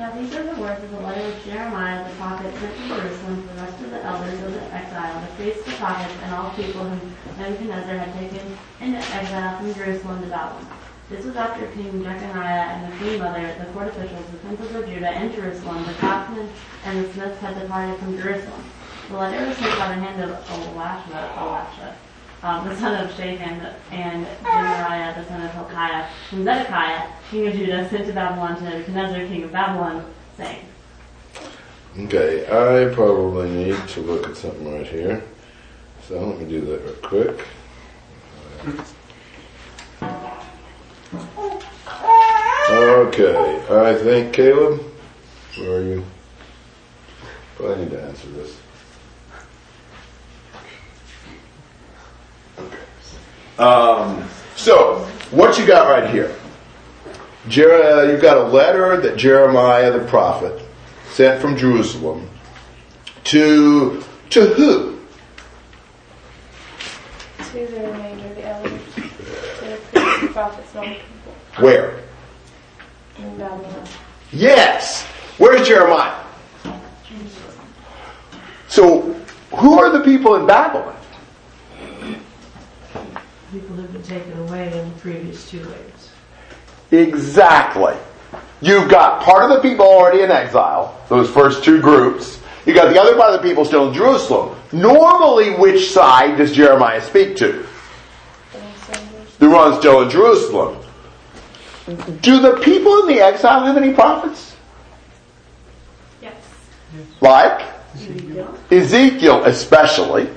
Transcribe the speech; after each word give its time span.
Now 0.00 0.12
these 0.12 0.32
are 0.32 0.42
the 0.42 0.56
words 0.56 0.82
of 0.82 0.92
the 0.92 1.00
letter 1.00 1.28
which 1.28 1.44
Jeremiah 1.44 2.08
the 2.08 2.16
prophet 2.16 2.58
sent 2.58 2.74
to 2.78 2.88
Jerusalem 2.88 3.42
to 3.42 3.48
the 3.48 3.60
rest 3.60 3.82
of 3.84 3.90
the 3.90 4.02
elders 4.02 4.40
of 4.40 4.54
the 4.54 4.64
exile, 4.72 5.20
the 5.20 5.36
priests, 5.36 5.66
the 5.66 5.76
prophets, 5.76 6.16
and 6.22 6.32
all 6.32 6.56
people 6.56 6.88
whom 6.88 7.14
Nebuchadnezzar 7.36 7.98
had 7.98 8.14
taken 8.16 8.56
into 8.80 8.96
exile 8.96 9.58
from 9.58 9.74
Jerusalem 9.74 10.22
to 10.22 10.28
Babylon. 10.28 10.72
This 11.10 11.26
was 11.26 11.36
after 11.36 11.66
King 11.76 12.02
Jeconiah 12.02 12.72
and 12.72 12.90
the 12.90 12.96
queen 12.96 13.18
mother, 13.18 13.54
the 13.60 13.70
court 13.76 13.88
officials, 13.88 14.24
the 14.32 14.38
princes 14.38 14.74
of 14.74 14.88
Judah 14.88 15.12
and 15.12 15.34
Jerusalem, 15.34 15.84
the 15.84 15.92
craftsmen 15.92 16.48
and 16.82 17.04
the 17.04 17.12
smiths 17.12 17.38
had 17.42 17.60
departed 17.60 18.00
from 18.00 18.16
Jerusalem. 18.16 18.64
The 19.10 19.16
letter 19.18 19.46
was 19.46 19.58
sent 19.58 19.76
by 19.76 19.88
the 19.88 20.00
hand 20.00 20.24
of 20.24 20.30
Elisha, 20.48 21.28
Elisha 21.36 21.96
um, 22.42 22.68
the 22.68 22.76
son 22.76 23.04
of 23.04 23.10
Shaphan, 23.12 23.74
and 23.90 24.26
Gemariah, 24.42 25.14
the 25.14 25.28
son 25.28 25.42
of 25.42 25.52
Hilkiah, 25.52 26.06
whom 26.30 26.44
Zedekiah, 26.44 27.08
king 27.30 27.46
of 27.46 27.54
Judah, 27.54 27.88
sent 27.88 28.06
to 28.06 28.12
Babylon 28.12 28.56
to 28.56 28.64
Nebuchadnezzar, 28.64 29.26
king 29.26 29.44
of 29.44 29.52
Babylon, 29.52 30.04
saying, 30.36 30.64
Okay, 31.98 32.44
I 32.44 32.94
probably 32.94 33.50
need 33.50 33.88
to 33.88 34.00
look 34.00 34.28
at 34.28 34.36
something 34.36 34.72
right 34.72 34.86
here. 34.86 35.22
So 36.06 36.18
let 36.18 36.38
me 36.38 36.48
do 36.48 36.60
that 36.62 36.84
real 36.84 36.94
quick. 36.94 37.46
Okay, 42.70 43.66
I 43.68 43.94
think 43.96 44.32
Caleb, 44.32 44.80
where 45.58 45.78
are 45.78 45.82
you? 45.82 46.04
I 47.60 47.74
need 47.74 47.90
to 47.90 48.02
answer 48.02 48.28
this. 48.28 48.56
Um, 53.60 54.26
so, 54.56 55.00
what 55.30 55.58
you 55.58 55.66
got 55.66 55.90
right 55.90 56.08
here? 56.10 56.34
Jer- 57.48 58.10
you've 58.10 58.22
got 58.22 58.38
a 58.38 58.44
letter 58.44 58.98
that 58.98 59.18
Jeremiah 59.18 59.92
the 59.92 60.04
prophet 60.06 60.62
sent 61.10 61.42
from 61.42 61.58
Jerusalem 61.58 62.28
to 63.24 64.02
to 64.30 64.46
who? 64.46 64.98
To 67.38 67.52
the 67.52 67.80
remainder 67.80 68.28
of 68.28 68.36
the 68.36 68.48
elders, 68.48 68.94
to 68.94 69.00
the 69.02 69.78
priests, 69.92 70.20
the 70.22 70.28
prophets, 70.28 70.74
and 70.74 70.78
all 70.78 70.84
the 70.84 70.94
people 70.94 71.64
Where? 71.64 72.00
in 73.18 73.36
Babylon. 73.36 73.84
Yes. 74.32 75.04
Where's 75.36 75.68
Jeremiah? 75.68 76.24
So, 78.68 79.12
who 79.56 79.78
are 79.78 79.90
the 79.90 80.00
people 80.00 80.36
in 80.36 80.46
Babylon? 80.46 80.96
People 83.52 83.76
who've 83.76 83.92
been 83.92 84.02
taken 84.02 84.38
away 84.38 84.66
in 84.66 84.88
the 84.88 84.94
previous 85.00 85.50
two 85.50 85.58
waves. 85.58 86.10
Exactly. 86.92 87.96
You've 88.60 88.88
got 88.88 89.22
part 89.22 89.50
of 89.50 89.50
the 89.50 89.68
people 89.68 89.86
already 89.86 90.22
in 90.22 90.30
exile, 90.30 91.00
those 91.08 91.28
first 91.28 91.64
two 91.64 91.80
groups. 91.80 92.40
You've 92.64 92.76
got 92.76 92.92
the 92.92 93.00
other 93.00 93.16
part 93.16 93.34
of 93.34 93.42
the 93.42 93.48
people 93.48 93.64
still 93.64 93.88
in 93.88 93.94
Jerusalem. 93.94 94.56
Normally, 94.70 95.50
which 95.50 95.90
side 95.90 96.36
does 96.36 96.52
Jeremiah 96.52 97.00
speak 97.00 97.36
to? 97.36 97.66
The 99.40 99.48
one 99.48 99.78
still 99.80 100.02
in 100.02 100.10
Jerusalem. 100.10 100.84
Do 102.20 102.40
the 102.40 102.60
people 102.62 103.00
in 103.00 103.06
the 103.08 103.20
exile 103.20 103.64
have 103.64 103.76
any 103.76 103.94
prophets? 103.94 104.54
Yes. 106.22 106.34
Like? 107.20 107.66
Ezekiel, 108.70 109.44
especially. 109.44 110.28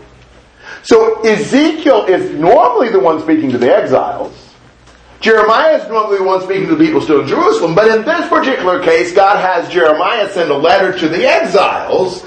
So 0.83 1.21
Ezekiel 1.21 2.05
is 2.05 2.31
normally 2.31 2.89
the 2.89 2.99
one 2.99 3.21
speaking 3.21 3.49
to 3.51 3.57
the 3.57 3.73
exiles. 3.73 4.53
Jeremiah 5.21 5.77
is 5.81 5.87
normally 5.87 6.17
the 6.17 6.23
one 6.25 6.41
speaking 6.41 6.67
to 6.67 6.75
the 6.75 6.85
people 6.85 6.99
still 6.99 7.21
in 7.21 7.27
Jerusalem, 7.27 7.73
but 7.73 7.87
in 7.87 8.03
this 8.03 8.27
particular 8.27 8.83
case, 8.83 9.13
God 9.13 9.37
has 9.37 9.71
Jeremiah 9.71 10.29
send 10.29 10.51
a 10.51 10.57
letter 10.57 10.97
to 10.99 11.07
the 11.07 11.25
exiles 11.25 12.25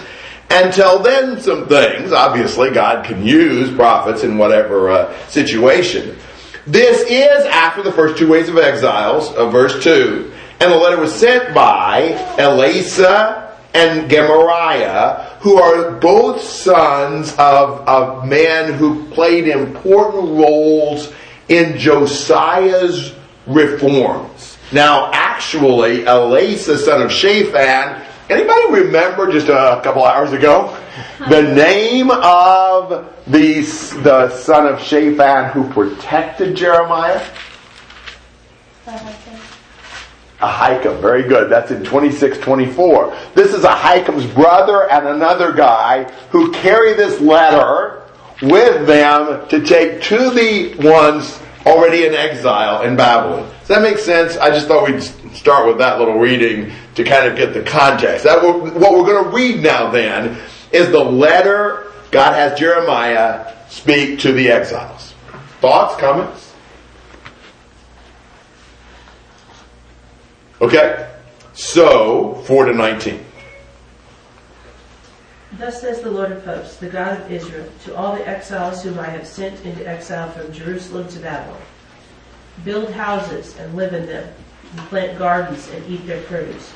and 0.49 0.73
tell 0.73 1.01
them 1.01 1.39
some 1.39 1.69
things. 1.69 2.12
Obviously, 2.12 2.71
God 2.71 3.05
can 3.05 3.22
use 3.22 3.71
prophets 3.75 4.25
in 4.25 4.39
whatever 4.39 4.88
uh, 4.88 5.28
situation. 5.28 6.17
This 6.67 7.03
is 7.03 7.44
after 7.47 7.83
the 7.83 7.93
first 7.93 8.17
two 8.17 8.28
waves 8.28 8.49
of 8.49 8.56
exiles 8.56 9.31
of 9.33 9.53
verse 9.53 9.84
2, 9.84 10.33
and 10.61 10.73
the 10.73 10.77
letter 10.77 10.99
was 10.99 11.15
sent 11.15 11.55
by 11.55 12.12
Elasah 12.38 13.46
and 13.76 14.10
Gemariah, 14.10 15.25
who 15.41 15.60
are 15.60 15.92
both 15.92 16.41
sons 16.41 17.32
of, 17.32 17.87
of 17.87 18.26
men 18.26 18.72
who 18.72 19.04
played 19.10 19.48
important 19.48 20.38
roles 20.38 21.12
in 21.48 21.76
Josiah's 21.76 23.14
reforms. 23.47 24.56
Now, 24.72 25.10
actually, 25.12 25.98
Elasah, 26.04 26.78
son 26.78 27.03
of 27.03 27.12
Shaphan, 27.12 28.03
anybody 28.31 28.82
remember 28.82 29.31
just 29.31 29.48
a 29.48 29.81
couple 29.84 30.04
hours 30.04 30.32
ago 30.32 30.76
the 31.28 31.43
name 31.43 32.10
of 32.10 33.12
the, 33.26 33.60
the 34.03 34.31
son 34.31 34.66
of 34.66 34.81
Shaphan 34.81 35.50
who 35.50 35.70
protected 35.70 36.56
Jeremiah? 36.56 37.25
Ahikam, 40.41 41.01
very 41.01 41.23
good. 41.23 41.51
That's 41.51 41.71
in 41.71 41.83
2624. 41.83 43.17
This 43.35 43.55
is 43.55 43.65
a 43.65 43.69
Ahikam's 43.69 44.27
brother 44.35 44.91
and 44.91 45.09
another 45.09 45.53
guy 45.53 46.05
who 46.31 46.53
carry 46.53 46.93
this 46.93 47.21
letter 47.21 48.03
with 48.43 48.87
them 48.87 49.49
to 49.49 49.65
take 49.65 50.03
to 50.03 50.31
the 50.31 50.75
ones 50.87 51.41
already 51.65 52.05
in 52.05 52.15
exile 52.15 52.83
in 52.83 52.97
Babylon. 52.97 53.51
Does 53.61 53.69
that 53.69 53.83
make 53.83 53.99
sense? 53.99 54.37
I 54.37 54.51
just 54.51 54.69
thought 54.69 54.89
we'd 54.89 55.03
start 55.35 55.67
with 55.67 55.79
that 55.79 55.99
little 55.99 56.19
reading 56.19 56.71
to 56.95 57.03
kind 57.03 57.27
of 57.27 57.37
get 57.37 57.55
the 57.55 57.63
context. 57.63 58.25
That 58.25 58.43
what 58.43 58.63
we're 58.63 59.07
going 59.07 59.25
to 59.25 59.31
read 59.31 59.63
now 59.63 59.91
then 59.91 60.39
is 60.71 60.91
the 60.91 61.03
letter 61.03 61.93
God 62.11 62.35
has 62.35 62.59
Jeremiah 62.59 63.55
speak 63.69 64.21
to 64.21 64.33
the 64.33 64.49
exiles. 64.49 65.15
Thoughts, 65.61 65.99
comments? 66.01 66.46
Okay, 70.59 71.06
so 71.53 72.34
4 72.47 72.65
to 72.67 72.72
19. 72.72 73.22
Thus 75.59 75.83
says 75.83 76.00
the 76.00 76.11
Lord 76.11 76.33
of 76.33 76.43
hosts, 76.47 76.78
the 76.78 76.89
God 76.89 77.21
of 77.21 77.31
Israel, 77.31 77.69
to 77.84 77.94
all 77.94 78.17
the 78.17 78.27
exiles 78.27 78.83
whom 78.83 78.99
I 78.99 79.06
have 79.06 79.27
sent 79.27 79.62
into 79.67 79.87
exile 79.87 80.31
from 80.31 80.50
Jerusalem 80.55 81.09
to 81.09 81.19
Babylon. 81.19 81.61
Build 82.65 82.91
houses 82.91 83.55
and 83.59 83.75
live 83.75 83.93
in 83.93 84.06
them, 84.06 84.33
and 84.72 84.81
plant 84.89 85.19
gardens 85.19 85.69
and 85.69 85.87
eat 85.91 86.06
their 86.06 86.22
produce. 86.22 86.73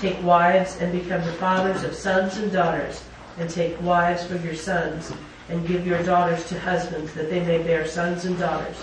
Take 0.00 0.22
wives 0.22 0.78
and 0.80 0.90
become 0.90 1.22
the 1.26 1.32
fathers 1.34 1.84
of 1.84 1.94
sons 1.94 2.38
and 2.38 2.50
daughters, 2.50 3.04
and 3.36 3.50
take 3.50 3.78
wives 3.82 4.24
for 4.24 4.36
your 4.36 4.54
sons, 4.54 5.12
and 5.50 5.68
give 5.68 5.86
your 5.86 6.02
daughters 6.02 6.48
to 6.48 6.58
husbands, 6.58 7.12
that 7.12 7.28
they 7.28 7.44
may 7.44 7.62
bear 7.62 7.86
sons 7.86 8.24
and 8.24 8.38
daughters, 8.38 8.76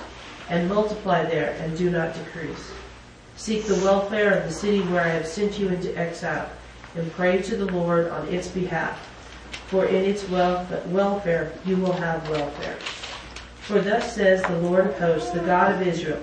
and 0.49 0.69
multiply 0.69 1.23
there, 1.23 1.57
and 1.61 1.75
do 1.75 1.89
not 1.89 2.13
decrease. 2.13 2.71
Seek 3.37 3.65
the 3.65 3.75
welfare 3.75 4.37
of 4.37 4.45
the 4.45 4.53
city 4.53 4.81
where 4.81 5.03
I 5.03 5.09
have 5.09 5.27
sent 5.27 5.59
you 5.59 5.67
into 5.67 5.95
exile, 5.97 6.49
and 6.95 7.11
pray 7.13 7.41
to 7.41 7.57
the 7.57 7.71
Lord 7.71 8.07
on 8.09 8.27
its 8.29 8.47
behalf. 8.47 8.97
For 9.67 9.85
in 9.85 10.05
its 10.05 10.27
welfare 10.29 11.53
you 11.65 11.77
will 11.77 11.93
have 11.93 12.29
welfare. 12.29 12.77
For 13.61 13.81
thus 13.81 14.15
says 14.15 14.41
the 14.43 14.59
Lord 14.59 14.87
of 14.87 14.97
hosts, 14.97 15.31
the 15.31 15.39
God 15.39 15.73
of 15.73 15.87
Israel, 15.87 16.21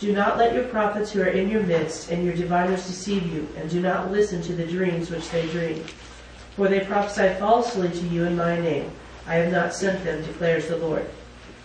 do 0.00 0.12
not 0.12 0.38
let 0.38 0.54
your 0.54 0.64
prophets 0.64 1.12
who 1.12 1.22
are 1.22 1.26
in 1.26 1.48
your 1.48 1.62
midst 1.62 2.10
and 2.10 2.24
your 2.24 2.34
diviners 2.34 2.86
deceive 2.86 3.26
you, 3.32 3.48
and 3.56 3.68
do 3.68 3.80
not 3.80 4.10
listen 4.10 4.40
to 4.42 4.54
the 4.54 4.66
dreams 4.66 5.10
which 5.10 5.28
they 5.30 5.46
dream. 5.48 5.84
For 6.56 6.68
they 6.68 6.80
prophesy 6.80 7.34
falsely 7.38 7.88
to 7.88 8.06
you 8.08 8.24
in 8.24 8.36
my 8.36 8.58
name. 8.58 8.90
I 9.26 9.34
have 9.34 9.52
not 9.52 9.74
sent 9.74 10.02
them, 10.04 10.24
declares 10.24 10.68
the 10.68 10.76
Lord. 10.78 11.06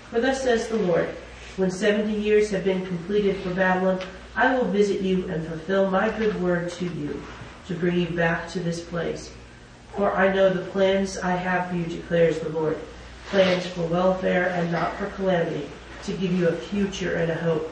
For 0.09 0.19
thus 0.19 0.43
says 0.43 0.67
the 0.67 0.77
Lord, 0.77 1.09
when 1.57 1.71
seventy 1.71 2.13
years 2.13 2.49
have 2.51 2.63
been 2.63 2.85
completed 2.85 3.37
for 3.37 3.53
Babylon, 3.53 3.99
I 4.35 4.55
will 4.55 4.65
visit 4.65 5.01
you 5.01 5.29
and 5.29 5.45
fulfill 5.45 5.91
my 5.91 6.09
good 6.17 6.41
word 6.41 6.71
to 6.71 6.85
you, 6.85 7.21
to 7.67 7.75
bring 7.75 7.99
you 7.99 8.07
back 8.07 8.49
to 8.49 8.59
this 8.59 8.83
place. 8.83 9.31
For 9.95 10.11
I 10.11 10.33
know 10.33 10.49
the 10.49 10.65
plans 10.71 11.19
I 11.19 11.35
have 11.35 11.69
for 11.69 11.75
you, 11.75 11.85
declares 11.85 12.39
the 12.39 12.49
Lord, 12.49 12.79
plans 13.27 13.67
for 13.67 13.85
welfare 13.85 14.49
and 14.49 14.71
not 14.71 14.97
for 14.97 15.05
calamity, 15.11 15.69
to 16.05 16.13
give 16.13 16.31
you 16.33 16.47
a 16.47 16.53
future 16.53 17.13
and 17.13 17.31
a 17.31 17.35
hope. 17.35 17.69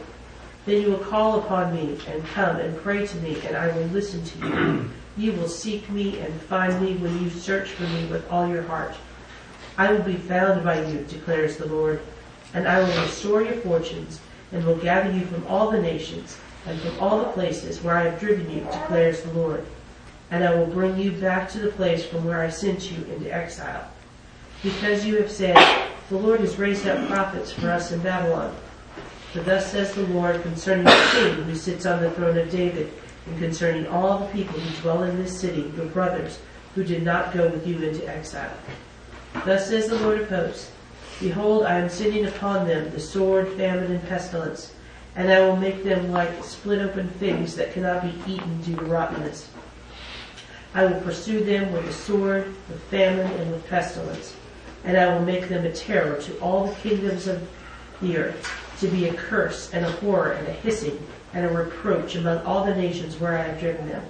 Then 0.68 0.84
you 0.84 0.92
will 0.92 1.00
call 1.00 1.40
upon 1.40 1.74
me 1.74 1.98
and 2.08 2.24
come 2.28 2.58
and 2.58 2.78
pray 2.78 3.07
to 3.07 3.18
me, 3.18 3.42
and 3.48 3.57
I 3.57 3.75
will 3.75 3.88
listen 3.88 4.24
to 4.24 4.38
you. 4.38 4.90
You 5.18 5.34
will 5.34 5.50
seek 5.50 5.90
me 5.90 6.19
and 6.19 6.42
find 6.44 6.80
me 6.80 6.96
when 6.96 7.24
you 7.24 7.31
search 7.31 7.69
for 7.69 7.84
me 7.84 8.06
with 8.06 8.30
all 8.30 8.48
your 8.48 8.62
heart. 8.62 8.94
I 9.80 9.92
will 9.92 10.04
be 10.04 10.16
found 10.16 10.64
by 10.64 10.86
you, 10.86 11.00
declares 11.10 11.57
the 11.57 11.66
Lord, 11.66 12.02
and 12.54 12.68
I 12.68 12.80
will 12.80 13.02
restore 13.02 13.42
your 13.42 13.56
fortunes, 13.56 14.19
and 14.52 14.64
will 14.64 14.78
gather 14.78 15.12
you 15.12 15.25
from 15.25 15.48
all 15.48 15.72
the 15.72 15.81
nations 15.81 16.38
and 16.66 16.80
from 16.80 17.00
all 17.00 17.19
the 17.19 17.31
places 17.31 17.81
where 17.81 17.98
I 17.98 18.04
have 18.04 18.19
driven 18.19 18.50
you, 18.50 18.62
declares 18.62 19.22
the 19.22 19.34
Lord. 19.34 19.66
And 20.30 20.44
I 20.44 20.56
will 20.56 20.68
bring 20.68 20.98
you 20.98 21.12
back 21.12 21.50
to 21.50 21.60
the 21.60 21.72
place 21.72 22.06
from 22.06 22.24
where 22.24 22.42
I 22.42 22.50
sent 22.50 22.92
you 22.92 23.04
into 23.06 23.34
exile. 23.34 23.90
Because 24.63 25.06
you 25.06 25.18
have 25.18 25.31
said, 25.31 25.58
The 26.10 26.18
Lord 26.18 26.40
has 26.42 26.58
raised 26.58 26.88
up 26.88 27.08
prophets 27.08 27.52
for 27.52 27.69
us 27.69 27.92
in 27.92 28.02
Babylon. 28.02 28.56
For 29.34 29.40
thus 29.40 29.72
says 29.72 29.94
the 29.96 30.04
Lord 30.08 30.42
concerning 30.42 30.86
the 30.86 31.10
king 31.13 31.44
who 31.46 31.56
sits 31.56 31.86
on 31.86 32.02
the 32.02 32.12
throne 32.12 32.38
of 32.38 32.52
David 32.52 32.92
and 33.25 33.40
concerning 33.40 33.88
all 33.88 34.19
the 34.19 34.25
people 34.28 34.60
who 34.60 34.81
dwell 34.81 35.04
in 35.04 35.18
this 35.18 35.40
city, 35.40 35.72
your 35.78 35.86
brothers, 35.86 36.40
who 36.75 36.84
did 36.84 37.04
not 37.04 37.34
go 37.34 37.48
with 37.48 37.66
you 37.66 37.78
into 37.81 38.07
exile. 38.07 38.52
Thus 39.46 39.69
says 39.69 39.88
the 39.88 40.00
Lord 40.00 40.22
of 40.22 40.30
hosts, 40.30 40.72
Behold, 41.22 41.64
I 41.64 41.78
am 41.78 41.88
sending 41.88 42.25
upon 42.25 42.68
them 42.68 42.92
the 42.92 43.00
sword, 43.00 43.48
famine, 43.54 43.92
and 43.92 44.07
pestilence, 44.10 44.74
and 45.16 45.31
I 45.31 45.42
will 45.42 45.58
make 45.58 45.84
them 45.84 46.12
like 46.12 46.44
split 46.44 46.80
open 46.80 47.10
figs 47.10 47.56
that 47.56 47.74
cannot 47.74 48.04
be 48.04 48.34
eaten 48.34 48.62
due 48.62 48.75
to 48.75 48.86
rottenness. 48.86 49.50
I 50.74 50.86
will 50.86 51.02
pursue 51.02 51.44
them 51.44 51.74
with 51.74 51.86
the 51.86 51.94
sword, 51.94 52.46
with 52.69 52.81
famine, 52.84 53.30
and 53.40 53.52
with 53.52 53.68
pestilence, 53.68 54.36
and 54.86 54.96
I 54.96 55.13
will 55.13 55.25
make 55.25 55.50
them 55.50 55.66
a 55.66 55.72
terror 55.72 56.22
to 56.22 56.40
all 56.40 56.68
the 56.68 56.75
kingdoms 56.75 57.28
of 57.28 57.48
the 58.02 58.18
earth, 58.18 58.50
to 58.80 58.88
be 58.88 59.10
a 59.10 59.13
curse 59.13 59.74
and 59.74 59.86
a 59.86 59.92
horror 59.92 60.31
and 60.31 60.48
a 60.48 60.54
hissing 60.54 60.98
and 61.34 61.46
a 61.46 61.50
reproach 61.50 62.16
among 62.16 62.40
all 62.40 62.66
the 62.66 62.75
nations 62.75 63.19
where 63.19 63.38
I 63.38 63.44
have 63.44 63.60
driven 63.60 63.88
them, 63.88 64.04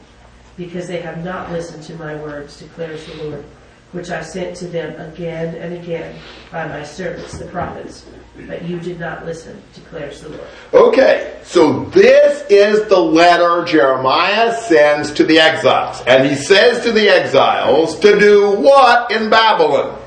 because 0.56 0.88
they 0.88 1.02
have 1.02 1.24
not 1.24 1.52
listened 1.52 1.84
to 1.84 1.96
my 1.96 2.16
words, 2.16 2.60
declares 2.60 3.06
the 3.06 3.24
Lord, 3.24 3.44
which 3.92 4.12
I 4.12 4.22
sent 4.22 4.56
to 4.58 4.68
them 4.68 5.00
again 5.02 5.56
and 5.56 5.74
again 5.74 6.16
by 6.52 6.68
my 6.68 6.84
servants 6.84 7.38
the 7.38 7.46
prophets. 7.46 8.06
But 8.36 8.64
you 8.64 8.80
did 8.80 9.00
not 9.00 9.26
listen, 9.26 9.62
declares 9.74 10.22
the 10.22 10.30
Lord. 10.30 10.48
Okay, 10.74 11.40
so 11.44 11.84
this 11.86 12.46
is 12.50 12.88
the 12.88 13.00
letter 13.00 13.66
Jeremiah 13.66 14.56
sends 14.56 15.12
to 15.14 15.26
the 15.26 15.40
exiles. 15.40 16.02
And 16.08 16.28
he 16.28 16.36
says 16.36 16.84
to 16.86 16.92
the 16.92 17.10
exiles 17.10 18.00
to 18.00 18.18
do 18.18 18.52
what 18.52 19.12
in 19.12 19.30
Babylon? 19.30 20.00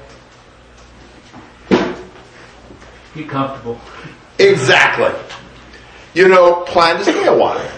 Get 3.14 3.28
comfortable. 3.28 3.78
Exactly. 4.38 5.12
You 6.14 6.28
know, 6.28 6.62
plan 6.62 6.96
to 6.96 7.04
stay 7.04 7.26
a 7.26 7.36
while. 7.36 7.70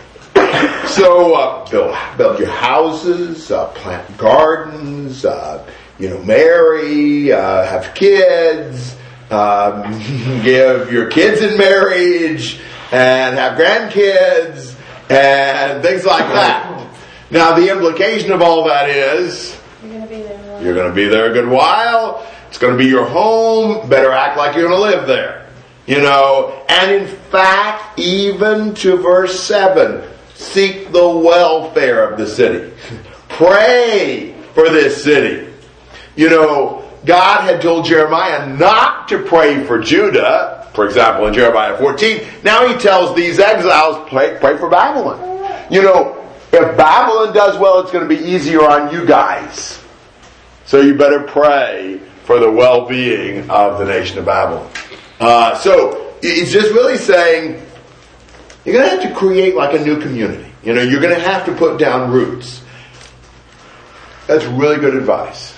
So 0.87 1.35
uh, 1.35 1.69
build, 1.69 1.97
build 2.17 2.39
your 2.39 2.51
houses, 2.51 3.51
uh, 3.51 3.67
plant 3.73 4.17
gardens, 4.17 5.25
uh, 5.25 5.69
you 5.99 6.09
know, 6.09 6.23
marry, 6.23 7.33
uh, 7.33 7.65
have 7.67 7.95
kids, 7.95 8.97
um, 9.31 9.93
give 10.43 10.93
your 10.93 11.09
kids 11.11 11.43
in 11.43 11.59
marriage, 11.59 12.61
and 12.93 13.37
have 13.37 13.59
grandkids, 13.59 14.75
and 15.11 15.83
things 15.83 16.05
like 16.05 16.27
that. 16.33 16.89
Now, 17.31 17.55
the 17.55 17.71
implication 17.71 18.31
of 18.33 18.41
all 18.41 18.65
that 18.69 18.89
is 18.89 19.59
You're 19.83 19.93
gonna 19.93 20.07
be 20.07 20.23
there. 20.23 20.59
a 20.59 20.63
you're 20.63 20.75
going 20.75 20.89
to 20.89 20.95
be 20.95 21.07
there 21.07 21.31
a 21.31 21.33
good 21.33 21.49
while. 21.49 22.27
It's 22.49 22.59
going 22.59 22.73
to 22.73 22.79
be 22.79 22.89
your 22.89 23.05
home. 23.05 23.89
Better 23.89 24.13
act 24.13 24.39
like 24.39 24.55
you're 24.57 24.69
going 24.69 24.81
to 24.81 24.97
live 24.97 25.07
there. 25.07 25.47
You 25.87 25.99
know, 26.01 26.65
and 26.69 26.91
in 27.03 27.07
fact, 27.09 27.99
even 27.99 28.75
to 28.77 28.97
verse 28.97 29.39
7, 29.41 30.09
seek 30.35 30.91
the 30.93 31.09
welfare 31.09 32.09
of 32.09 32.19
the 32.19 32.27
city. 32.27 32.73
Pray 33.29 34.35
for 34.55 34.69
this 34.71 35.03
city. 35.05 35.53
You 36.17 36.31
know, 36.31 36.86
God 37.07 37.43
had 37.43 37.63
told 37.63 37.87
Jeremiah 37.87 38.55
not 38.55 39.09
to 39.09 39.23
pray 39.23 39.65
for 39.65 39.79
Judah, 39.79 40.69
for 40.75 40.85
example, 40.85 41.27
in 41.27 41.35
Jeremiah 41.35 41.79
14. 41.79 42.27
Now 42.43 42.67
he 42.67 42.75
tells 42.75 43.15
these 43.15 43.39
exiles, 43.39 44.09
pray, 44.11 44.37
pray 44.41 44.59
for 44.59 44.69
Babylon. 44.69 45.23
You 45.71 45.83
know, 45.83 46.29
if 46.53 46.77
Babylon 46.77 47.33
does 47.33 47.59
well, 47.59 47.81
it's 47.81 47.93
going 47.93 48.07
to 48.07 48.15
be 48.15 48.23
easier 48.23 48.63
on 48.63 48.93
you 48.93 49.07
guys. 49.07 49.81
So 50.65 50.81
you 50.81 50.95
better 50.95 51.23
pray 51.23 52.01
for 52.25 52.41
the 52.41 52.51
well-being 52.51 53.49
of 53.51 53.79
the 53.79 53.85
nation 53.85 54.19
of 54.19 54.25
Babylon. 54.25 54.69
Uh, 55.21 55.57
so 55.57 56.15
it's 56.23 56.51
just 56.51 56.73
really 56.73 56.99
saying 56.99 57.63
you're 58.65 58.75
going 58.75 58.85
to 58.85 58.97
have 58.97 59.09
to 59.09 59.15
create 59.15 59.55
like 59.55 59.79
a 59.79 59.85
new 59.85 60.01
community. 60.01 60.51
You 60.65 60.75
know, 60.75 60.83
you're 60.83 61.01
going 61.01 61.15
to 61.15 61.21
have 61.21 61.47
to 61.47 61.55
put 61.55 61.79
down 61.79 62.11
roots. 62.11 62.63
That's 64.27 64.45
really 64.45 64.79
good 64.79 64.97
advice. 64.97 65.56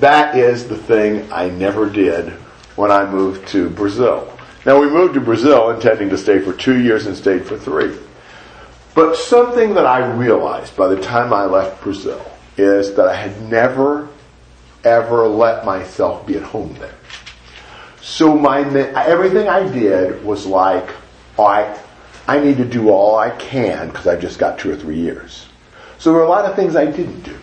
That 0.00 0.34
is 0.34 0.66
the 0.66 0.76
thing 0.76 1.30
I 1.30 1.50
never 1.50 1.88
did 1.88 2.30
when 2.76 2.90
I 2.90 3.04
moved 3.04 3.46
to 3.48 3.68
Brazil. 3.68 4.32
Now 4.64 4.80
we 4.80 4.88
moved 4.88 5.14
to 5.14 5.20
Brazil 5.20 5.70
intending 5.70 6.08
to 6.10 6.18
stay 6.18 6.38
for 6.38 6.54
two 6.54 6.80
years 6.80 7.06
and 7.06 7.14
stayed 7.14 7.46
for 7.46 7.58
three. 7.58 7.96
But 8.94 9.16
something 9.16 9.74
that 9.74 9.86
I 9.86 10.10
realized 10.12 10.74
by 10.76 10.88
the 10.88 11.00
time 11.00 11.32
I 11.32 11.44
left 11.44 11.82
Brazil 11.82 12.24
is 12.56 12.94
that 12.94 13.08
I 13.08 13.14
had 13.14 13.40
never 13.42 14.08
ever 14.84 15.28
let 15.28 15.64
myself 15.64 16.26
be 16.26 16.36
at 16.36 16.42
home 16.42 16.74
there. 16.78 16.94
So 18.00 18.36
my 18.36 18.60
everything 18.60 19.48
I 19.48 19.70
did 19.70 20.24
was 20.24 20.46
like, 20.46 20.88
I 21.38 21.78
I 22.26 22.38
need 22.38 22.56
to 22.58 22.64
do 22.64 22.90
all 22.90 23.16
I 23.16 23.30
can 23.36 23.88
because 23.88 24.06
I've 24.06 24.20
just 24.20 24.38
got 24.38 24.58
two 24.58 24.70
or 24.70 24.76
three 24.76 24.98
years. 24.98 25.46
So 25.98 26.10
there 26.10 26.20
were 26.20 26.26
a 26.26 26.28
lot 26.28 26.46
of 26.46 26.56
things 26.56 26.76
I 26.76 26.86
didn't 26.86 27.22
do. 27.22 27.39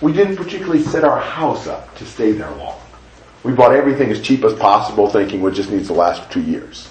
We 0.00 0.12
didn't 0.12 0.36
particularly 0.36 0.82
set 0.82 1.04
our 1.04 1.20
house 1.20 1.66
up 1.66 1.94
to 1.96 2.04
stay 2.04 2.32
there 2.32 2.50
long. 2.52 2.80
We 3.42 3.52
bought 3.52 3.74
everything 3.74 4.10
as 4.10 4.20
cheap 4.20 4.42
as 4.44 4.54
possible, 4.54 5.08
thinking 5.08 5.44
it 5.44 5.50
just 5.52 5.70
needs 5.70 5.88
to 5.88 5.92
last 5.92 6.22
for 6.22 6.32
two 6.32 6.42
years. 6.42 6.88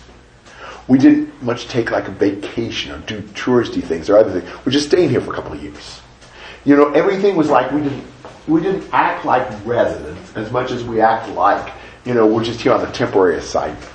We 0.87 0.97
didn't 0.99 1.41
much 1.41 1.67
take 1.67 1.91
like 1.91 2.07
a 2.07 2.11
vacation 2.11 2.91
or 2.91 2.99
do 2.99 3.21
touristy 3.21 3.83
things 3.83 4.09
or 4.09 4.17
other 4.17 4.39
things. 4.39 4.65
We're 4.65 4.71
just 4.71 4.87
staying 4.87 5.09
here 5.09 5.21
for 5.21 5.31
a 5.31 5.35
couple 5.35 5.53
of 5.53 5.63
years. 5.63 6.01
You 6.65 6.75
know, 6.75 6.91
everything 6.91 7.35
was 7.35 7.49
like 7.49 7.71
we 7.71 7.81
didn't 7.81 8.05
we 8.47 8.61
didn't 8.61 8.87
act 8.93 9.25
like 9.25 9.47
residents 9.65 10.35
as 10.35 10.51
much 10.51 10.71
as 10.71 10.83
we 10.83 10.99
act 10.99 11.29
like, 11.29 11.73
you 12.05 12.13
know, 12.13 12.27
we're 12.27 12.43
just 12.43 12.61
here 12.61 12.73
on 12.73 12.85
a 12.85 12.91
temporary 12.91 13.37
assignment. 13.37 13.89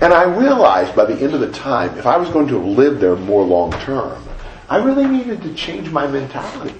And 0.00 0.12
I 0.12 0.24
realized 0.24 0.94
by 0.94 1.04
the 1.04 1.14
end 1.14 1.34
of 1.34 1.40
the 1.40 1.52
time, 1.52 1.96
if 1.98 2.06
I 2.06 2.16
was 2.16 2.28
going 2.30 2.48
to 2.48 2.58
live 2.58 3.00
there 3.00 3.16
more 3.16 3.44
long 3.44 3.72
term, 3.72 4.22
I 4.68 4.78
really 4.78 5.06
needed 5.06 5.42
to 5.42 5.54
change 5.54 5.90
my 5.90 6.06
mentality. 6.06 6.74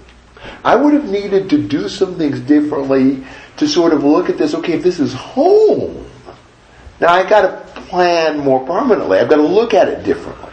I 0.64 0.76
would 0.76 0.94
have 0.94 1.08
needed 1.08 1.50
to 1.50 1.66
do 1.66 1.88
some 1.88 2.16
things 2.16 2.40
differently 2.40 3.24
to 3.56 3.66
sort 3.66 3.92
of 3.92 4.04
look 4.04 4.28
at 4.28 4.38
this, 4.38 4.54
okay, 4.54 4.74
if 4.74 4.82
this 4.82 5.00
is 5.00 5.12
home, 5.12 6.06
now 7.00 7.08
I 7.08 7.28
gotta 7.28 7.66
plan 7.88 8.38
more 8.38 8.64
permanently. 8.66 9.18
I've 9.18 9.28
got 9.28 9.36
to 9.36 9.42
look 9.42 9.74
at 9.74 9.88
it 9.88 10.04
differently. 10.04 10.50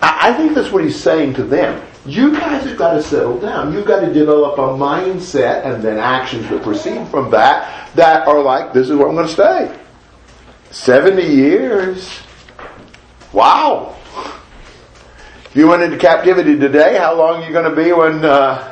I, 0.00 0.30
I 0.30 0.32
think 0.34 0.54
that's 0.54 0.70
what 0.70 0.84
he's 0.84 1.00
saying 1.00 1.34
to 1.34 1.42
them. 1.42 1.82
You 2.04 2.32
guys 2.32 2.64
have 2.64 2.76
got 2.76 2.94
to 2.94 3.02
settle 3.02 3.38
down. 3.38 3.72
You've 3.72 3.86
got 3.86 4.00
to 4.00 4.12
develop 4.12 4.58
a 4.58 4.76
mindset 4.76 5.64
and 5.64 5.82
then 5.82 5.98
actions 5.98 6.48
that 6.50 6.62
proceed 6.62 7.06
from 7.08 7.30
that 7.30 7.94
that 7.94 8.26
are 8.26 8.42
like, 8.42 8.72
this 8.72 8.90
is 8.90 8.96
where 8.96 9.08
I'm 9.08 9.14
going 9.14 9.26
to 9.26 9.32
stay. 9.32 9.78
70 10.70 11.22
years. 11.22 12.20
Wow. 13.32 13.96
If 15.44 15.52
you 15.54 15.68
went 15.68 15.82
into 15.82 15.98
captivity 15.98 16.58
today, 16.58 16.98
how 16.98 17.14
long 17.14 17.42
are 17.42 17.46
you 17.46 17.52
going 17.52 17.70
to 17.70 17.76
be 17.76 17.92
when, 17.92 18.24
uh, 18.24 18.71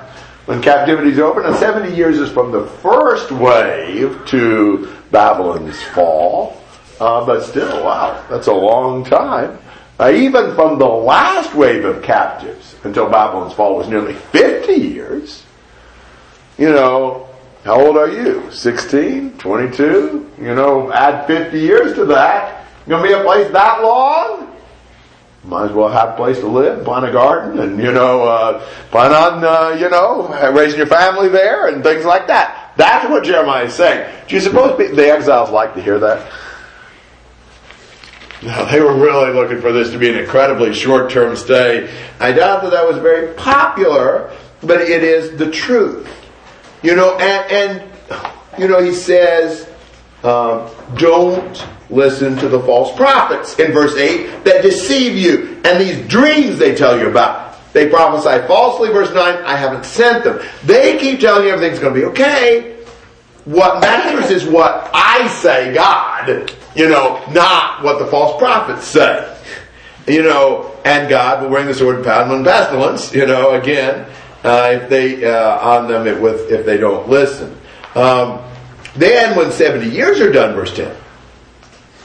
when 0.51 0.61
captivity 0.61 1.11
is 1.11 1.21
over? 1.21 1.45
Now 1.45 1.55
70 1.55 1.95
years 1.95 2.19
is 2.19 2.29
from 2.29 2.51
the 2.51 2.67
first 2.67 3.31
wave 3.31 4.21
to 4.27 4.93
Babylon's 5.13 5.81
fall. 5.81 6.61
Uh, 6.99 7.25
but 7.25 7.45
still, 7.45 7.85
wow, 7.85 8.27
that's 8.29 8.49
a 8.49 8.53
long 8.53 9.05
time. 9.05 9.57
Uh, 10.01 10.11
even 10.11 10.53
from 10.57 10.81
the 10.81 10.89
last 10.89 11.55
wave 11.55 11.85
of 11.85 12.03
captives 12.03 12.75
until 12.83 13.09
Babylon's 13.09 13.53
fall 13.55 13.77
was 13.77 13.87
nearly 13.87 14.15
50 14.15 14.73
years. 14.73 15.45
You 16.59 16.71
know, 16.71 17.29
how 17.63 17.81
old 17.81 17.97
are 17.97 18.11
you? 18.11 18.51
16? 18.51 19.39
22? 19.39 20.33
You 20.37 20.55
know, 20.57 20.93
add 20.93 21.29
50 21.29 21.61
years 21.61 21.95
to 21.95 22.07
that. 22.07 22.67
You 22.87 22.91
gonna 22.91 23.07
be 23.07 23.13
a 23.13 23.23
place 23.23 23.53
that 23.53 23.85
long? 23.85 24.50
Might 25.43 25.71
as 25.71 25.73
well 25.73 25.89
have 25.89 26.11
a 26.11 26.17
place 26.17 26.39
to 26.41 26.47
live, 26.47 26.85
plant 26.85 27.07
a 27.07 27.13
garden, 27.13 27.61
and 27.61 27.79
you 27.79 27.93
know, 27.93 28.25
uh, 28.25 28.61
plan 28.91 29.11
on, 29.13 29.43
uh, 29.43 29.75
you 29.81 29.89
know, 29.89 30.29
raising 30.53 30.77
your 30.77 30.87
family 30.87 31.29
there 31.29 31.69
and 31.69 31.83
things 31.83 32.05
like 32.05 32.27
that. 32.27 32.75
That's 32.77 33.09
what 33.09 33.25
Jeremiah 33.25 33.65
is 33.65 33.75
saying. 33.75 34.27
Do 34.29 34.35
you 34.35 34.41
suppose 34.43 34.77
the 34.77 35.11
exiles 35.11 35.51
like 35.51 35.75
to 35.75 35.83
hear 35.83 35.99
that? 35.99 36.31
No, 38.43 38.67
they 38.71 38.81
were 38.81 38.95
really 38.95 39.33
looking 39.33 39.61
for 39.61 39.73
this 39.73 39.91
to 39.91 39.99
be 39.99 40.09
an 40.09 40.17
incredibly 40.17 40.73
short-term 40.73 41.37
stay. 41.37 41.91
I 42.19 42.33
doubt 42.33 42.63
that 42.63 42.71
that 42.71 42.87
was 42.87 42.97
very 42.99 43.35
popular, 43.35 44.35
but 44.63 44.81
it 44.81 45.03
is 45.03 45.37
the 45.37 45.51
truth. 45.51 46.09
You 46.83 46.97
know, 46.97 47.19
and, 47.19 47.53
and 47.53 47.93
you 48.59 48.69
know, 48.69 48.83
he 48.83 48.93
says, 48.93 49.69
um, 50.23 50.71
don't 50.97 51.67
listen 51.91 52.37
to 52.37 52.49
the 52.49 52.61
false 52.61 52.97
prophets 52.97 53.59
in 53.59 53.73
verse 53.73 53.97
8 53.97 54.45
that 54.45 54.63
deceive 54.63 55.17
you 55.17 55.61
and 55.65 55.81
these 55.81 56.07
dreams 56.09 56.59
they 56.59 56.75
tell 56.75 56.99
you 56.99 57.09
about. 57.09 57.51
They 57.73 57.89
prophesy 57.89 58.47
falsely, 58.47 58.89
verse 58.89 59.13
9, 59.15 59.19
I 59.45 59.57
haven't 59.57 59.85
sent 59.85 60.25
them. 60.25 60.41
They 60.65 60.99
keep 60.99 61.21
telling 61.21 61.47
you 61.47 61.53
everything's 61.53 61.79
going 61.79 61.95
to 61.95 62.01
be 62.01 62.07
okay. 62.07 62.77
What 63.45 63.81
matters 63.81 64.31
is 64.31 64.45
what 64.45 64.91
I 64.93 65.29
say, 65.29 65.73
God, 65.73 66.53
you 66.75 66.89
know, 66.89 67.25
not 67.33 67.83
what 67.83 67.99
the 67.99 68.07
false 68.07 68.39
prophets 68.39 68.87
say. 68.87 69.37
You 70.07 70.23
know, 70.23 70.77
and 70.85 71.09
God 71.09 71.43
will 71.43 71.51
bring 71.51 71.67
the 71.67 71.75
sword 71.75 71.97
and 71.97 72.05
famine 72.05 72.37
and 72.37 72.45
pestilence, 72.45 73.15
you 73.15 73.27
know, 73.27 73.53
again, 73.53 74.11
uh, 74.43 74.71
if 74.73 74.89
they, 74.89 75.25
uh, 75.25 75.59
on 75.59 75.89
them 75.89 76.07
if, 76.07 76.21
with, 76.21 76.51
if 76.51 76.67
they 76.67 76.79
don't 76.79 77.09
listen. 77.09 77.57
Um, 77.95 78.41
then 78.97 79.37
when 79.37 79.53
70 79.53 79.89
years 79.89 80.21
are 80.21 80.33
done, 80.33 80.55
verse 80.55 80.75
10, 80.75 80.95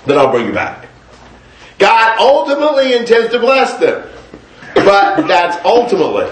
then 0.05 0.17
I'll 0.17 0.31
bring 0.31 0.47
you 0.47 0.53
back. 0.53 0.88
God 1.77 2.19
ultimately 2.19 2.93
intends 2.93 3.31
to 3.31 3.39
bless 3.39 3.77
them. 3.77 4.07
But 4.75 5.27
that's 5.27 5.63
ultimately. 5.65 6.31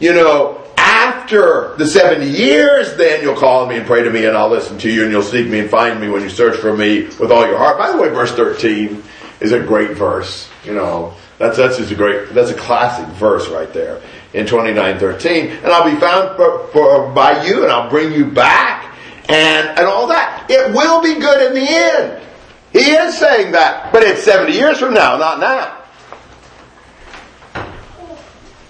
you 0.00 0.12
know, 0.12 0.62
after 0.76 1.74
the 1.76 1.86
70 1.86 2.26
years, 2.26 2.96
then 2.96 3.22
you'll 3.22 3.36
call 3.36 3.66
me 3.66 3.76
and 3.76 3.86
pray 3.86 4.02
to 4.02 4.10
me 4.10 4.24
and 4.24 4.36
I'll 4.36 4.48
listen 4.48 4.78
to 4.78 4.90
you 4.90 5.02
and 5.02 5.10
you'll 5.10 5.22
seek 5.22 5.48
me 5.48 5.60
and 5.60 5.70
find 5.70 6.00
me 6.00 6.08
when 6.08 6.22
you 6.22 6.28
search 6.28 6.58
for 6.58 6.76
me 6.76 7.04
with 7.18 7.32
all 7.32 7.46
your 7.46 7.58
heart. 7.58 7.78
By 7.78 7.90
the 7.92 7.98
way, 7.98 8.08
verse 8.08 8.32
13 8.32 9.02
is 9.40 9.52
a 9.52 9.60
great 9.60 9.92
verse. 9.92 10.48
You 10.64 10.74
know, 10.74 11.14
that's, 11.38 11.56
that's 11.56 11.78
just 11.78 11.90
a 11.90 11.94
great, 11.94 12.32
that's 12.34 12.50
a 12.50 12.54
classic 12.54 13.06
verse 13.14 13.48
right 13.48 13.72
there 13.72 14.00
in 14.32 14.46
2913. 14.46 15.50
And 15.50 15.66
I'll 15.66 15.90
be 15.90 15.98
found 15.98 16.36
for, 16.36 16.66
for, 16.68 17.10
by 17.12 17.44
you 17.44 17.62
and 17.62 17.72
I'll 17.72 17.90
bring 17.90 18.12
you 18.12 18.26
back 18.26 18.96
and, 19.28 19.68
and 19.78 19.86
all 19.86 20.06
that. 20.08 20.46
It 20.48 20.72
will 20.72 21.02
be 21.02 21.14
good 21.14 21.48
in 21.48 21.54
the 21.54 21.68
end. 21.68 22.25
He 22.72 22.78
is 22.78 23.16
saying 23.16 23.52
that, 23.52 23.92
but 23.92 24.02
it's 24.02 24.22
70 24.22 24.52
years 24.52 24.78
from 24.78 24.94
now, 24.94 25.16
not 25.16 25.40
now. 25.40 25.82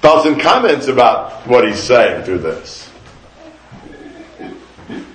Thoughts 0.01 0.27
and 0.27 0.41
comments 0.41 0.87
about 0.87 1.47
what 1.49 1.67
he's 1.67 1.81
saying 1.81 2.25
through 2.25 2.39
this? 2.39 2.89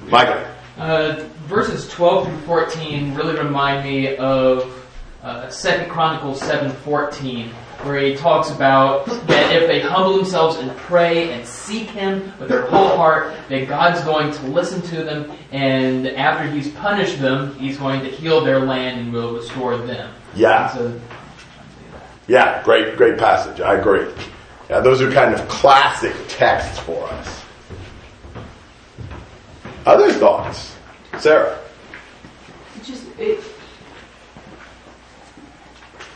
Michael. 0.10 0.46
Uh, 0.78 1.24
verses 1.46 1.90
12 1.90 2.28
through 2.28 2.38
14 2.40 3.16
really 3.16 3.38
remind 3.38 3.86
me 3.86 4.18
of 4.18 4.86
uh, 5.24 5.50
2 5.50 5.86
Chronicles 5.90 6.42
7.14, 6.42 7.50
where 7.86 8.00
he 8.00 8.16
talks 8.16 8.50
about 8.52 9.06
that 9.06 9.56
if 9.56 9.68
they 9.68 9.80
humble 9.82 10.16
themselves 10.16 10.58
and 10.58 10.76
pray 10.78 11.32
and 11.34 11.46
seek 11.46 11.88
him 11.90 12.34
with 12.40 12.50
their 12.50 12.66
whole 12.68 12.96
heart, 12.96 13.34
that 13.50 13.68
God's 13.68 14.04
going 14.04 14.32
to 14.32 14.48
listen 14.48 14.82
to 14.84 15.04
them, 15.04 15.32
and 15.52 16.08
after 16.08 16.50
he's 16.50 16.70
punished 16.70 17.20
them, 17.20 17.56
he's 17.56 17.78
going 17.78 18.02
to 18.02 18.10
heal 18.10 18.42
their 18.44 18.60
land 18.60 19.00
and 19.00 19.14
will 19.14 19.36
restore 19.36 19.78
them. 19.78 20.14
Yeah. 20.36 20.70
So, 20.74 21.00
Yeah, 22.28 22.64
great, 22.64 22.98
great 22.98 23.18
passage. 23.18 23.60
I 23.62 23.76
agree. 23.76 24.08
Yeah, 24.70 24.80
those 24.80 25.02
are 25.02 25.12
kind 25.12 25.34
of 25.34 25.48
classic 25.50 26.16
texts 26.28 26.80
for 26.80 27.06
us. 27.08 27.42
Other 29.86 30.12
thoughts? 30.14 30.76
Sarah. 31.20 31.60
It 32.78 32.84
just 32.84 33.06
it. 33.18 33.44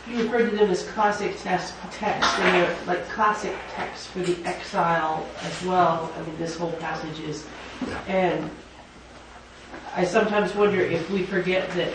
You 0.08 0.22
refer 0.22 0.48
to 0.48 0.56
them 0.56 0.70
as 0.70 0.84
classic 0.90 1.36
text, 1.40 1.74
text, 1.90 2.38
and 2.38 2.54
they're 2.54 2.76
like 2.86 3.08
classic 3.08 3.54
texts 3.74 4.06
for 4.06 4.20
the 4.20 4.36
exile 4.46 5.26
as 5.42 5.64
well. 5.64 6.12
I 6.16 6.22
mean, 6.22 6.38
this 6.38 6.56
whole 6.56 6.72
passage 6.72 7.18
is, 7.20 7.44
and 8.06 8.48
I 9.96 10.04
sometimes 10.04 10.54
wonder 10.54 10.80
if 10.80 11.10
we 11.10 11.24
forget 11.24 11.68
that 11.70 11.92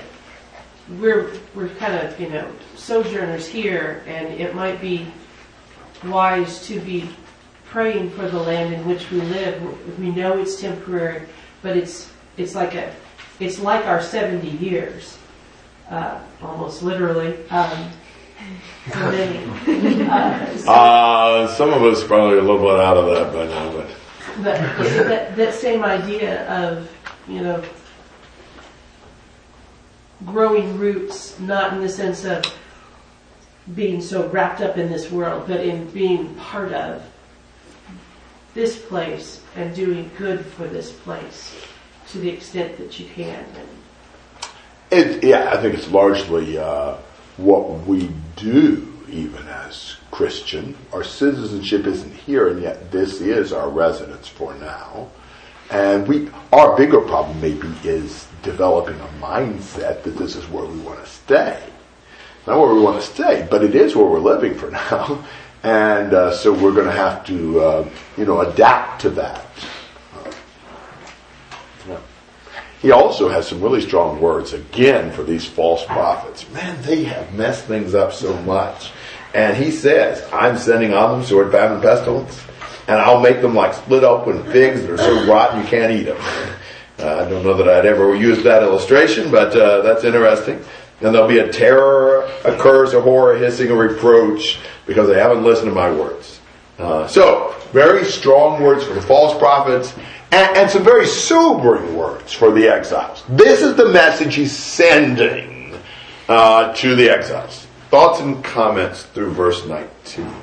we're 1.00 1.32
we're 1.56 1.70
kind 1.70 1.96
of 1.96 2.20
you 2.20 2.27
know 2.27 2.51
sojourners 2.75 3.48
here, 3.48 4.03
and 4.06 4.27
it 4.27 4.56
might 4.56 4.82
be 4.82 5.08
wise 6.03 6.68
to 6.68 6.82
be 6.82 7.10
praying 7.65 8.10
for 8.10 8.27
the 8.27 8.39
land 8.39 8.74
in 8.74 8.86
which 8.86 9.10
we 9.10 9.22
live. 9.22 9.98
We 9.98 10.12
know 10.12 10.38
it's 10.38 10.60
temporary, 10.60 11.27
but 11.62 11.77
it's 11.77 12.12
it's 12.36 12.56
like 12.56 12.75
a 12.75 12.94
it's 13.39 13.58
like 13.58 13.86
our 13.86 14.01
70 14.01 14.50
years, 14.50 15.18
uh, 15.89 16.20
almost 16.41 16.84
literally. 16.84 17.38
Um. 17.50 17.89
Uh, 20.67 21.48
some 21.55 21.71
of 21.74 21.83
us 21.83 22.03
probably 22.03 22.38
a 22.38 22.41
little 22.41 22.60
bit 22.60 22.79
out 22.79 22.98
of 22.98 23.05
that 23.07 23.33
by 23.33 23.45
now, 23.48 23.71
but 23.71 23.89
But 24.43 24.60
you 24.79 25.03
that, 25.03 25.36
that 25.36 25.53
same 25.53 25.83
idea 25.83 26.48
of, 26.50 26.89
you 27.27 27.41
know, 27.41 27.63
growing 30.25 30.77
roots, 30.77 31.39
not 31.39 31.74
in 31.74 31.81
the 31.81 31.89
sense 31.89 32.24
of 32.25 32.43
being 33.75 34.01
so 34.01 34.27
wrapped 34.29 34.62
up 34.62 34.77
in 34.77 34.89
this 34.89 35.12
world, 35.12 35.45
but 35.48 35.62
in 35.62 35.89
being 35.91 36.33
part 36.36 36.74
of 36.74 37.03
this 38.53 38.79
place 38.81 39.41
and 39.55 39.75
doing 39.75 40.10
good 40.17 40.45
for 40.45 40.67
this 40.67 40.91
place 40.91 41.55
to 42.10 42.19
the 42.19 42.29
extent 42.29 42.77
that 42.77 43.00
you 43.00 43.07
can. 43.07 43.45
It, 44.91 45.24
yeah, 45.24 45.51
I 45.53 45.62
think 45.62 45.74
it's 45.75 45.89
largely 45.89 46.57
uh, 46.57 46.98
what 47.38 47.86
we 47.88 48.10
do, 48.36 48.92
even 49.10 49.48
as 49.48 49.98
Christian. 50.12 50.78
Our 50.94 51.04
citizenship 51.04 51.86
isn't 51.86 52.14
here, 52.14 52.50
and 52.50 52.62
yet 52.62 52.92
this 52.92 53.22
is 53.22 53.54
our 53.54 53.70
residence 53.70 54.28
for 54.28 54.54
now. 54.56 55.10
And 55.70 56.08
we, 56.08 56.30
our 56.52 56.76
bigger 56.76 57.00
problem 57.00 57.40
maybe 57.40 57.72
is 57.84 58.28
developing 58.44 59.00
a 59.00 59.08
mindset 59.22 60.04
that 60.04 60.18
this 60.18 60.36
is 60.36 60.46
where 60.50 60.66
we 60.66 60.78
want 60.80 61.04
to 61.04 61.10
stay. 61.10 61.64
Not 62.46 62.60
where 62.60 62.74
we 62.74 62.82
want 62.82 63.02
to 63.02 63.08
stay, 63.08 63.48
but 63.50 63.64
it 63.64 63.76
is 63.76 63.96
where 63.96 64.06
we're 64.06 64.20
living 64.20 64.56
for 64.56 64.70
now. 64.72 65.26
And 65.64 66.14
uh, 66.14 66.32
so 66.32 66.52
we're 66.52 66.74
going 66.74 66.88
to 66.88 66.92
have 66.92 67.26
to, 67.28 67.60
uh, 67.62 67.90
you 68.18 68.26
know, 68.26 68.42
adapt 68.42 69.02
to 69.02 69.12
that. 69.12 69.46
Yeah. 71.88 72.00
He 72.82 72.92
also 72.92 73.30
has 73.30 73.48
some 73.48 73.62
really 73.62 73.82
strong 73.82 74.20
words 74.20 74.54
again 74.54 75.12
for 75.12 75.24
these 75.24 75.46
false 75.46 75.86
prophets. 75.86 76.50
Man, 76.50 76.82
they 76.82 77.04
have 77.04 77.32
messed 77.34 77.66
things 77.66 77.94
up 77.94 78.12
so 78.12 78.36
much. 78.42 78.92
And 79.36 79.56
he 79.56 79.70
says, 79.70 80.28
I'm 80.34 80.58
sending 80.58 80.94
on 80.94 81.20
them 81.20 81.28
sword, 81.28 81.52
famine, 81.52 81.80
pestilence, 81.80 82.42
and 82.88 82.98
I'll 82.98 83.22
make 83.22 83.42
them 83.42 83.54
like 83.54 83.76
split 83.76 84.04
open 84.04 84.44
figs 84.52 84.82
that 84.82 84.90
are 84.90 84.98
so 84.98 85.26
rotten 85.28 85.62
you 85.62 85.68
can't 85.68 85.92
eat 85.92 86.04
them. 86.04 86.18
Uh, 86.98 87.24
I 87.26 87.30
don't 87.30 87.44
know 87.44 87.54
that 87.54 87.70
I'd 87.70 87.86
ever 87.86 88.16
use 88.16 88.44
that 88.44 88.64
illustration, 88.64 89.30
but 89.32 89.56
uh, 89.56 89.82
that's 89.82 90.04
interesting. 90.04 90.64
And 91.02 91.16
there'll 91.16 91.28
be 91.28 91.40
a 91.40 91.52
terror, 91.52 92.24
a 92.44 92.56
curse, 92.58 92.94
a 92.94 93.02
horror, 93.02 93.36
a 93.36 93.40
hissing, 93.40 93.72
a 93.72 93.76
reproach, 93.76 94.60
because 94.86 95.08
they 95.08 95.20
haven't 95.20 95.44
listened 95.44 95.70
to 95.70 95.76
my 95.76 95.92
words. 95.92 96.40
Uh, 96.78 97.08
so, 97.08 97.56
very 97.72 98.06
strong 98.06 98.62
words 98.62 98.84
for 98.84 98.94
the 98.94 99.02
false 99.02 99.38
prophets, 99.38 99.96
and, 100.32 100.58
and 100.58 100.70
some 100.70 100.84
very 100.84 101.06
sobering 101.06 101.96
words 101.96 102.34
for 102.34 102.52
the 102.52 102.68
exiles. 102.68 103.24
This 103.30 103.62
is 103.62 103.76
the 103.76 103.90
message 103.90 104.36
he's 104.36 104.56
sending 104.56 105.78
uh, 106.30 106.74
to 106.76 106.96
the 106.96 107.10
exiles. 107.10 107.68
Thoughts 107.90 108.22
and 108.22 108.42
comments 108.44 109.04
through 109.04 109.32
verse 109.32 109.66
19. 109.66 110.34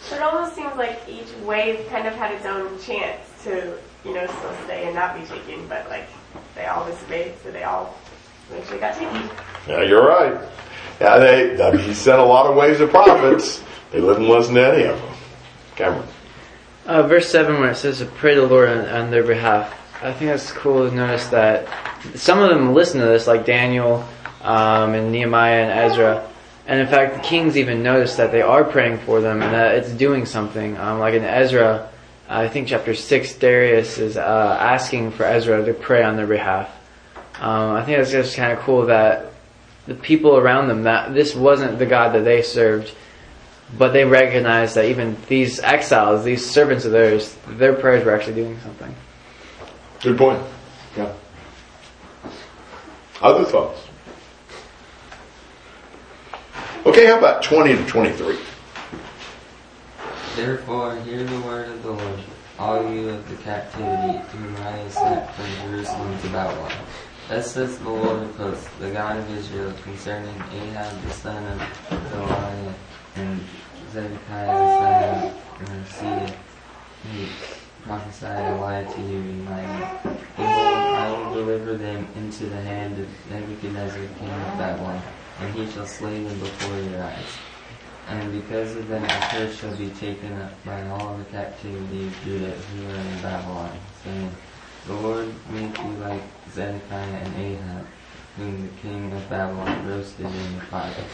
So 0.00 0.16
It 0.16 0.22
almost 0.22 0.54
seems 0.54 0.74
like 0.76 1.00
each 1.08 1.30
wave 1.44 1.86
kind 1.88 2.06
of 2.06 2.14
had 2.14 2.32
its 2.32 2.46
own 2.46 2.78
chance 2.80 3.20
to, 3.44 3.78
you 4.04 4.14
know, 4.14 4.26
still 4.26 4.54
stay 4.64 4.86
and 4.86 4.94
not 4.94 5.18
be 5.18 5.26
taken, 5.26 5.66
but 5.68 5.88
like 5.90 6.08
they 6.54 6.66
all 6.66 6.86
disobeyed, 6.86 7.34
so 7.42 7.50
they 7.50 7.64
all 7.64 7.98
eventually 8.50 8.78
got 8.78 8.94
taken. 8.94 9.30
Yeah, 9.68 9.82
you're 9.82 10.06
right. 10.06 10.40
Yeah, 11.00 11.18
they, 11.18 11.62
I 11.62 11.72
mean, 11.72 11.80
he 11.80 11.94
sent 11.94 12.18
a 12.18 12.24
lot 12.24 12.46
of 12.46 12.56
waves 12.56 12.80
of 12.80 12.90
prophets. 12.90 13.62
They 13.90 14.00
didn't 14.00 14.28
listen 14.28 14.54
to 14.54 14.72
any 14.72 14.84
of 14.84 14.98
them. 14.98 15.14
Cameron. 15.76 16.08
Uh, 16.84 17.04
verse 17.04 17.28
7 17.28 17.60
where 17.60 17.70
it 17.70 17.76
says 17.76 17.98
to 17.98 18.06
pray 18.06 18.34
to 18.34 18.40
the 18.40 18.46
Lord 18.46 18.68
on, 18.68 18.84
on 18.86 19.10
their 19.10 19.22
behalf. 19.22 19.72
I 20.02 20.12
think 20.12 20.32
that's 20.32 20.50
cool 20.50 20.88
to 20.88 20.94
notice 20.94 21.26
that 21.28 21.68
some 22.16 22.40
of 22.40 22.50
them 22.50 22.74
listen 22.74 23.00
to 23.00 23.06
this, 23.06 23.28
like 23.28 23.46
Daniel 23.46 24.04
um, 24.42 24.94
and 24.94 25.12
Nehemiah 25.12 25.62
and 25.62 25.92
Ezra. 25.92 26.28
And 26.66 26.80
in 26.80 26.88
fact, 26.88 27.14
the 27.14 27.20
kings 27.20 27.56
even 27.56 27.84
notice 27.84 28.16
that 28.16 28.32
they 28.32 28.42
are 28.42 28.64
praying 28.64 28.98
for 28.98 29.20
them 29.20 29.42
and 29.42 29.54
that 29.54 29.76
it's 29.76 29.90
doing 29.90 30.26
something. 30.26 30.76
Um, 30.76 30.98
like 30.98 31.14
in 31.14 31.22
Ezra, 31.22 31.88
I 32.28 32.48
think 32.48 32.66
chapter 32.66 32.94
6, 32.94 33.34
Darius 33.34 33.98
is 33.98 34.16
uh, 34.16 34.56
asking 34.60 35.12
for 35.12 35.24
Ezra 35.24 35.64
to 35.64 35.74
pray 35.74 36.02
on 36.02 36.16
their 36.16 36.26
behalf. 36.26 36.68
Um, 37.40 37.72
I 37.72 37.84
think 37.84 37.98
that's 37.98 38.10
just 38.10 38.36
kind 38.36 38.52
of 38.52 38.58
cool 38.60 38.86
that 38.86 39.32
the 39.86 39.94
people 39.94 40.36
around 40.36 40.66
them, 40.66 40.82
that 40.84 41.14
this 41.14 41.34
wasn't 41.34 41.78
the 41.78 41.86
God 41.86 42.14
that 42.14 42.24
they 42.24 42.42
served, 42.42 42.92
but 43.78 43.92
they 43.92 44.04
recognized 44.04 44.74
that 44.74 44.86
even 44.86 45.16
these 45.28 45.58
exiles, 45.60 46.24
these 46.24 46.48
servants 46.48 46.84
of 46.84 46.92
theirs, 46.92 47.36
their 47.48 47.74
prayers 47.74 48.04
were 48.04 48.14
actually 48.14 48.34
doing 48.34 48.58
something. 48.60 48.94
Good 50.00 50.18
point. 50.18 50.42
Yeah. 50.96 51.12
Other 53.20 53.44
thoughts? 53.44 53.80
Okay, 56.84 57.06
how 57.06 57.18
about 57.18 57.42
20 57.42 57.76
to 57.76 57.86
23? 57.86 58.38
Therefore, 60.34 60.96
hear 61.02 61.22
the 61.24 61.40
word 61.42 61.68
of 61.68 61.82
the 61.82 61.92
Lord, 61.92 62.20
all 62.58 62.92
you 62.92 63.10
of 63.10 63.28
the 63.30 63.36
captivity 63.36 64.18
whom 64.36 64.56
I 64.56 64.70
have 64.70 64.92
sent 64.92 65.30
from 65.30 65.70
Jerusalem 65.70 66.18
to 66.20 66.28
Babylon. 66.30 66.72
Thus 67.28 67.52
says 67.52 67.78
the 67.78 67.88
Lord 67.88 68.22
of 68.22 68.36
hosts, 68.36 68.68
the 68.80 68.90
God 68.90 69.16
of 69.16 69.30
Israel, 69.30 69.72
concerning 69.84 70.34
Ahab 70.34 71.00
the 71.02 71.12
son 71.12 71.46
of 71.46 71.60
Kolaiah 72.10 72.74
and 73.16 73.46
Zedekiah 73.90 75.26
the 75.58 75.64
Maaseiah, 75.64 76.32
who 77.02 77.28
prophesied 77.82 78.46
a 78.46 78.56
lie 78.56 78.84
to 78.84 79.00
you 79.00 79.18
in 79.18 79.44
my 79.44 79.62
I 80.38 81.10
will 81.10 81.34
deliver 81.34 81.76
them 81.76 82.06
into 82.16 82.46
the 82.46 82.60
hand 82.60 82.98
of 82.98 83.08
Nebuchadnezzar, 83.30 84.06
king 84.18 84.30
of 84.30 84.56
Babylon, 84.56 85.02
and 85.40 85.54
he 85.54 85.70
shall 85.70 85.86
slay 85.86 86.22
them 86.22 86.38
before 86.38 86.78
your 86.80 87.02
eyes. 87.02 87.38
And 88.08 88.32
because 88.32 88.76
of 88.76 88.88
them, 88.88 89.04
a 89.04 89.26
curse 89.30 89.58
shall 89.60 89.76
be 89.76 89.90
taken 89.90 90.32
up 90.40 90.64
by 90.64 90.82
all 90.88 91.16
the 91.16 91.24
captivity 91.24 92.06
of 92.06 92.24
Judah 92.24 92.50
who 92.50 92.86
are 92.88 92.96
in 92.96 93.20
Babylon, 93.20 93.78
saying, 94.02 94.30
The 94.86 94.94
Lord 94.94 95.28
make 95.50 95.76
you 95.78 95.92
like 96.00 96.22
Zedekiah 96.50 96.98
and 96.98 97.36
Ahab, 97.36 97.86
whom 98.36 98.62
the 98.62 98.80
king 98.80 99.12
of 99.12 99.28
Babylon 99.28 99.86
roasted 99.86 100.26
in 100.26 100.54
the 100.54 100.62
fire, 100.62 101.04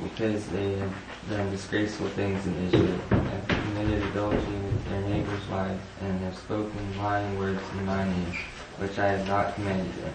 because 0.00 0.46
they 0.48 0.74
have 0.78 0.94
done 1.28 1.50
disgraceful 1.50 2.08
things 2.08 2.46
in 2.46 2.54
Israel, 2.66 2.98
have 3.10 3.48
committed 3.48 4.02
adultery 4.04 4.38
with 4.38 4.88
their 4.88 5.00
neighbors' 5.02 5.48
wives, 5.48 5.82
and 6.00 6.20
have 6.20 6.36
spoken 6.36 6.98
lying 6.98 7.38
words 7.38 7.60
in 7.78 7.86
my 7.86 8.04
name, 8.04 8.32
which 8.78 8.98
I 8.98 9.08
have 9.08 9.26
not 9.26 9.54
commanded 9.54 9.94
them. 9.94 10.14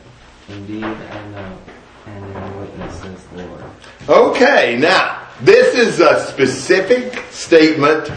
Indeed, 0.50 0.84
I 0.84 1.28
know, 1.30 1.58
and 2.06 2.36
am 2.36 2.60
witness, 2.60 3.00
says 3.02 3.24
the 3.26 3.46
Lord. 3.46 3.64
Okay, 4.08 4.78
now, 4.78 5.28
this 5.42 5.76
is 5.76 6.00
a 6.00 6.20
specific 6.26 7.24
statement. 7.30 8.12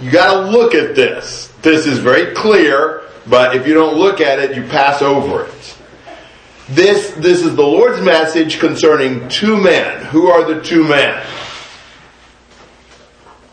You 0.00 0.10
gotta 0.10 0.50
look 0.50 0.74
at 0.74 0.94
this. 0.94 1.52
This 1.62 1.86
is 1.86 1.98
very 1.98 2.34
clear, 2.34 3.02
but 3.26 3.54
if 3.54 3.66
you 3.66 3.74
don't 3.74 3.96
look 3.96 4.20
at 4.20 4.38
it, 4.38 4.56
you 4.56 4.64
pass 4.64 5.02
over 5.02 5.44
it. 5.44 5.78
This, 6.68 7.10
this 7.12 7.42
is 7.42 7.54
the 7.56 7.62
Lord's 7.62 8.00
message 8.00 8.58
concerning 8.58 9.28
two 9.28 9.56
men. 9.56 10.06
Who 10.06 10.28
are 10.28 10.44
the 10.44 10.62
two 10.62 10.82
men? 10.82 11.22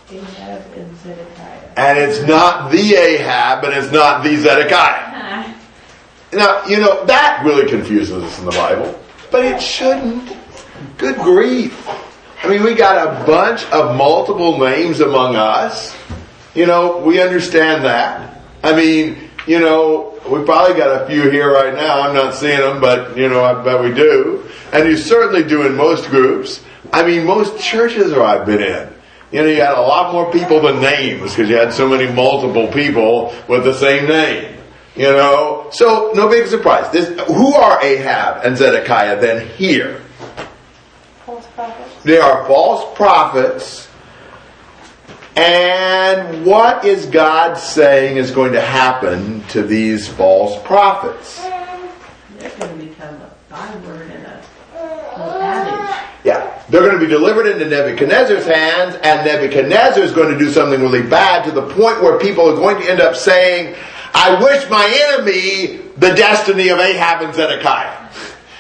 Ahab 0.10 0.62
and 0.76 0.98
Zedekiah. 0.98 1.72
And 1.76 1.98
it's 2.00 2.26
not 2.26 2.72
the 2.72 2.96
Ahab, 2.96 3.66
and 3.66 3.74
it's 3.74 3.92
not 3.92 4.24
the 4.24 4.36
Zedekiah. 4.36 5.10
Now, 6.34 6.66
you 6.66 6.80
know, 6.80 7.04
that 7.08 7.44
really 7.44 7.70
confuses 7.70 8.24
us 8.24 8.40
in 8.40 8.46
the 8.46 8.52
Bible, 8.52 8.98
but 9.32 9.44
it 9.44 9.62
shouldn't. 9.62 10.34
Good 10.98 11.18
grief. 11.18 11.86
I 12.42 12.48
mean, 12.48 12.64
we 12.64 12.74
got 12.74 13.06
a 13.06 13.26
bunch 13.26 13.66
of 13.66 13.98
multiple 13.98 14.58
names 14.58 15.02
among 15.02 15.36
us. 15.36 15.94
You 16.56 16.68
know, 16.68 17.00
we 17.00 17.22
understand 17.22 17.84
that. 17.84 18.42
I 18.64 18.74
mean, 18.74 19.30
you 19.46 19.60
know, 19.60 20.11
we 20.32 20.46
probably 20.46 20.78
got 20.78 21.02
a 21.02 21.08
few 21.08 21.30
here 21.30 21.52
right 21.52 21.74
now. 21.74 22.02
I'm 22.02 22.16
not 22.16 22.34
seeing 22.34 22.60
them, 22.60 22.80
but, 22.80 23.18
you 23.18 23.28
know, 23.28 23.44
I 23.44 23.62
bet 23.64 23.82
we 23.82 23.94
do. 23.94 24.48
And 24.72 24.88
you 24.88 24.96
certainly 24.96 25.44
do 25.44 25.66
in 25.66 25.76
most 25.76 26.10
groups. 26.10 26.64
I 26.94 27.06
mean, 27.06 27.26
most 27.26 27.62
churches 27.62 28.12
where 28.12 28.24
I've 28.24 28.46
been 28.46 28.62
in. 28.62 28.94
You 29.32 29.42
know, 29.42 29.48
you 29.48 29.62
had 29.62 29.78
a 29.78 29.82
lot 29.82 30.12
more 30.14 30.32
people 30.32 30.62
than 30.62 30.82
names 30.82 31.32
because 31.32 31.50
you 31.50 31.56
had 31.56 31.74
so 31.74 31.88
many 31.88 32.12
multiple 32.12 32.68
people 32.68 33.34
with 33.48 33.64
the 33.64 33.74
same 33.74 34.08
name. 34.08 34.58
You 34.96 35.04
know, 35.04 35.70
so 35.72 36.12
no 36.14 36.28
big 36.30 36.48
surprise. 36.48 36.92
This, 36.92 37.08
who 37.28 37.54
are 37.54 37.82
Ahab 37.82 38.46
and 38.46 38.58
Zedekiah 38.58 39.22
then 39.22 39.48
here? 39.48 40.02
False 41.26 41.48
prophets. 41.56 42.04
They 42.04 42.18
are 42.18 42.46
false 42.46 42.96
prophets. 42.98 43.88
And 45.36 46.46
what 46.46 46.84
is 46.84 47.06
God 47.06 47.56
saying 47.56 48.18
is 48.18 48.32
going 48.32 48.54
to 48.54 48.62
happen 48.62 49.44
to 49.50 49.64
these 49.64 50.08
false 50.08 50.62
prophets? 50.66 51.40
They're 51.40 52.50
going 52.58 52.80
to 52.80 52.86
become 52.86 53.16
a 53.16 53.32
byword 53.50 54.12
and 54.12 54.26
a, 54.26 54.44
adage. 54.76 56.08
Yeah, 56.24 56.64
they're 56.70 56.82
going 56.82 57.00
to 57.00 57.00
be 57.00 57.08
delivered 57.08 57.48
into 57.48 57.66
Nebuchadnezzar's 57.66 58.46
hands, 58.46 58.96
and 59.04 59.26
Nebuchadnezzar 59.26 60.04
is 60.04 60.12
going 60.12 60.32
to 60.34 60.38
do 60.38 60.52
something 60.52 60.82
really 60.82 61.02
bad 61.02 61.46
to 61.46 61.52
the 61.52 61.62
point 61.62 62.02
where 62.02 62.20
people 62.20 62.50
are 62.50 62.56
going 62.56 62.82
to 62.82 62.92
end 62.92 63.00
up 63.00 63.16
saying, 63.16 63.76
I 64.14 64.42
wish 64.44 64.70
my 64.70 64.86
enemy 65.10 65.78
the 65.98 66.14
destiny 66.14 66.70
of 66.70 66.80
Ahab 66.80 67.22
and 67.22 67.34
Zedekiah. 67.34 68.10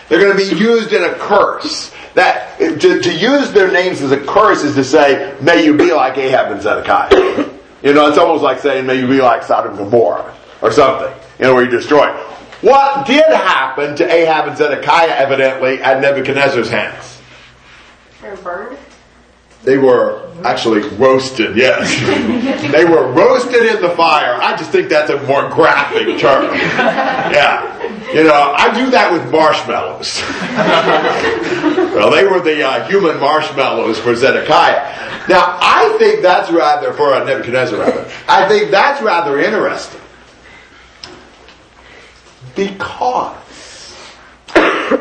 They're 0.07 0.21
going 0.21 0.37
to 0.37 0.55
be 0.55 0.59
used 0.59 0.93
in 0.93 1.03
a 1.03 1.13
curse. 1.15 1.91
That 2.13 2.59
to, 2.59 3.01
to 3.01 3.13
use 3.13 3.51
their 3.51 3.71
names 3.71 4.01
as 4.01 4.11
a 4.11 4.19
curse 4.19 4.63
is 4.63 4.75
to 4.75 4.83
say, 4.83 5.35
"May 5.41 5.63
you 5.63 5.77
be 5.77 5.93
like 5.93 6.17
Ahab 6.17 6.51
and 6.51 6.61
Zedekiah." 6.61 7.49
You 7.83 7.93
know, 7.93 8.07
it's 8.07 8.17
almost 8.17 8.43
like 8.43 8.59
saying, 8.59 8.85
"May 8.85 8.99
you 8.99 9.07
be 9.07 9.21
like 9.21 9.43
Sodom 9.43 9.77
and 9.77 9.79
Gomorrah" 9.79 10.35
or 10.61 10.71
something. 10.71 11.13
You 11.39 11.45
know, 11.45 11.55
where 11.55 11.63
you 11.63 11.71
destroy. 11.71 12.07
What 12.61 13.07
did 13.07 13.25
happen 13.25 13.95
to 13.95 14.11
Ahab 14.11 14.47
and 14.49 14.57
Zedekiah, 14.57 15.15
evidently, 15.17 15.81
at 15.81 15.99
Nebuchadnezzar's 15.99 16.69
hands? 16.69 17.19
They're 18.21 18.35
burned. 18.37 18.77
They 19.63 19.77
were 19.77 20.31
actually 20.43 20.81
roasted, 20.97 21.55
yes. 21.55 21.91
they 22.71 22.85
were 22.85 23.11
roasted 23.11 23.63
in 23.63 23.81
the 23.81 23.91
fire. 23.91 24.35
I 24.41 24.55
just 24.57 24.71
think 24.71 24.89
that's 24.89 25.11
a 25.11 25.21
more 25.23 25.49
graphic 25.49 26.19
term. 26.19 26.51
Yeah. 27.31 27.69
You 28.13 28.23
know, 28.25 28.53
I 28.57 28.73
do 28.73 28.89
that 28.91 29.13
with 29.13 29.31
marshmallows. 29.31 30.19
well, 31.93 32.11
they 32.11 32.25
were 32.25 32.39
the 32.39 32.63
uh, 32.63 32.87
human 32.87 33.19
marshmallows 33.19 33.99
for 33.99 34.15
Zedekiah. 34.15 35.27
Now, 35.27 35.57
I 35.61 35.95
think 35.99 36.21
that's 36.21 36.51
rather, 36.51 36.93
for 36.93 37.13
uh, 37.13 37.23
Nebuchadnezzar 37.23 37.79
rather, 37.79 38.11
I 38.27 38.47
think 38.47 38.71
that's 38.71 39.01
rather 39.01 39.39
interesting. 39.39 40.01
Because 42.55 43.37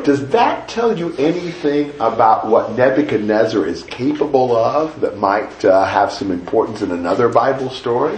does 0.04 0.28
that 0.28 0.68
tell 0.68 0.96
you 0.96 1.14
anything 1.16 1.92
about 2.00 2.46
what 2.46 2.76
Nebuchadnezzar 2.76 3.66
is 3.66 3.82
capable 3.84 4.56
of 4.56 5.00
that 5.00 5.18
might 5.18 5.64
uh, 5.64 5.84
have 5.84 6.12
some 6.12 6.30
importance 6.30 6.82
in 6.82 6.92
another 6.92 7.28
Bible 7.28 7.70
story? 7.70 8.16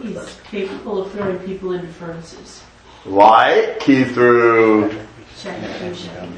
He's 0.00 0.40
capable 0.44 1.02
of 1.02 1.12
throwing 1.12 1.38
people 1.40 1.72
into 1.72 1.88
furnaces. 1.88 2.62
Like 3.04 3.82
he 3.82 4.04
threw. 4.04 4.98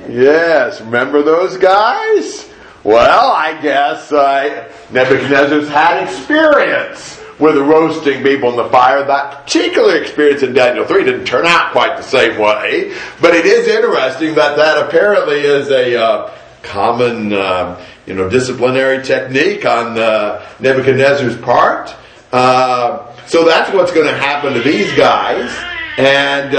Yes, 0.09 0.81
remember 0.81 1.23
those 1.23 1.57
guys? 1.57 2.49
Well, 2.85 3.33
I 3.33 3.61
guess 3.61 4.13
uh, 4.13 4.73
Nebuchadnezzar's 4.91 5.69
had 5.69 6.05
experience 6.05 7.21
with 7.39 7.57
roasting 7.57 8.23
people 8.23 8.51
in 8.51 8.57
the 8.57 8.69
fire. 8.69 9.05
That 9.05 9.45
particular 9.45 9.97
experience 9.97 10.43
in 10.43 10.55
Daniel 10.55 10.85
3 10.87 11.05
didn't 11.05 11.27
turn 11.27 11.47
out 11.47 11.73
quite 11.73 11.97
the 11.97 12.03
same 12.03 12.39
way, 12.41 12.97
but 13.21 13.35
it 13.35 13.45
is 13.45 13.69
interesting 13.69 14.35
that 14.37 14.57
that 14.57 14.87
apparently 14.87 15.41
is 15.41 15.71
a 15.71 16.01
uh, 16.01 16.31
common, 16.63 17.33
uh, 17.33 17.85
you 18.07 18.15
know, 18.15 18.29
disciplinary 18.29 19.03
technique 19.03 19.67
on 19.67 19.99
uh, 19.99 20.47
Nebuchadnezzar's 20.61 21.37
part. 21.39 21.95
Uh, 22.33 23.13
so 23.27 23.45
that's 23.45 23.73
what's 23.73 23.93
going 23.93 24.07
to 24.07 24.17
happen 24.17 24.55
to 24.55 24.61
these 24.61 24.93
guys. 24.95 25.51
And 25.99 26.55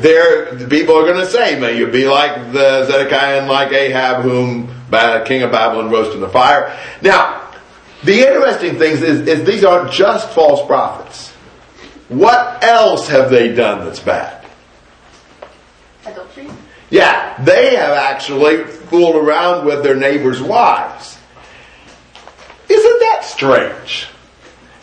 they're, 0.00 0.54
the 0.54 0.66
people 0.66 0.96
are 0.96 1.04
going 1.04 1.24
to 1.24 1.30
say, 1.30 1.58
"May 1.58 1.76
you 1.76 1.86
be 1.86 2.06
like 2.06 2.52
the 2.52 2.86
Zedekiah 2.86 3.40
and 3.40 3.48
like 3.48 3.72
Ahab, 3.72 4.22
whom 4.22 4.72
Ba- 4.90 5.24
king 5.26 5.42
of 5.42 5.52
Babylon 5.52 5.90
roasted 5.90 6.16
in 6.16 6.20
the 6.20 6.28
fire." 6.28 6.76
Now, 7.02 7.50
the 8.04 8.26
interesting 8.26 8.78
thing 8.78 8.92
is, 8.92 9.02
is 9.02 9.44
these 9.44 9.64
aren't 9.64 9.92
just 9.92 10.30
false 10.30 10.66
prophets. 10.66 11.30
What 12.08 12.62
else 12.62 13.08
have 13.08 13.30
they 13.30 13.54
done 13.54 13.84
that's 13.84 14.00
bad? 14.00 14.44
Adultery. 16.04 16.50
Yeah, 16.90 17.42
they 17.42 17.76
have 17.76 17.96
actually 17.96 18.64
fooled 18.64 19.16
around 19.16 19.64
with 19.64 19.82
their 19.82 19.96
neighbors' 19.96 20.42
wives. 20.42 21.16
Isn't 22.68 23.00
that 23.00 23.24
strange? 23.24 24.08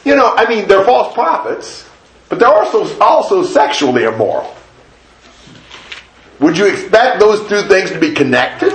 You 0.06 0.15
know, 0.15 0.34
I 0.36 0.48
mean, 0.50 0.67
they're 0.67 0.86
false 0.86 1.13
prophets, 1.13 1.88
but 2.30 2.39
they're 2.39 2.48
also 2.48 2.98
also 3.00 3.43
sexually 3.43 4.06
immoral. 4.06 4.56
Would 6.39 6.58
you 6.58 6.67
expect 6.67 7.19
those 7.19 7.47
two 7.49 7.62
things 7.67 7.91
to 7.91 7.99
be 7.99 8.13
connected? 8.13 8.71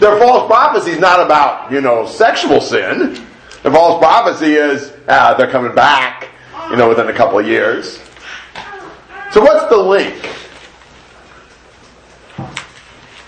Their 0.00 0.18
false 0.18 0.48
prophecy 0.48 0.90
is 0.90 0.98
not 0.98 1.24
about, 1.24 1.70
you 1.70 1.80
know, 1.80 2.06
sexual 2.06 2.60
sin. 2.60 3.24
The 3.62 3.70
false 3.70 3.98
prophecy 4.00 4.54
is 4.54 4.92
uh, 5.06 5.34
they're 5.34 5.50
coming 5.50 5.74
back, 5.74 6.28
you 6.70 6.76
know, 6.76 6.88
within 6.88 7.08
a 7.08 7.12
couple 7.12 7.38
of 7.38 7.46
years. 7.46 8.00
So 9.30 9.40
what's 9.40 9.68
the 9.70 9.76
link? 9.76 10.28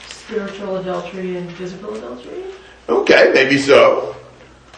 Spiritual 0.08 0.76
adultery 0.76 1.36
and 1.36 1.50
physical 1.52 1.94
adultery? 1.94 2.44
Okay, 2.88 3.30
maybe 3.32 3.58
so. 3.58 4.16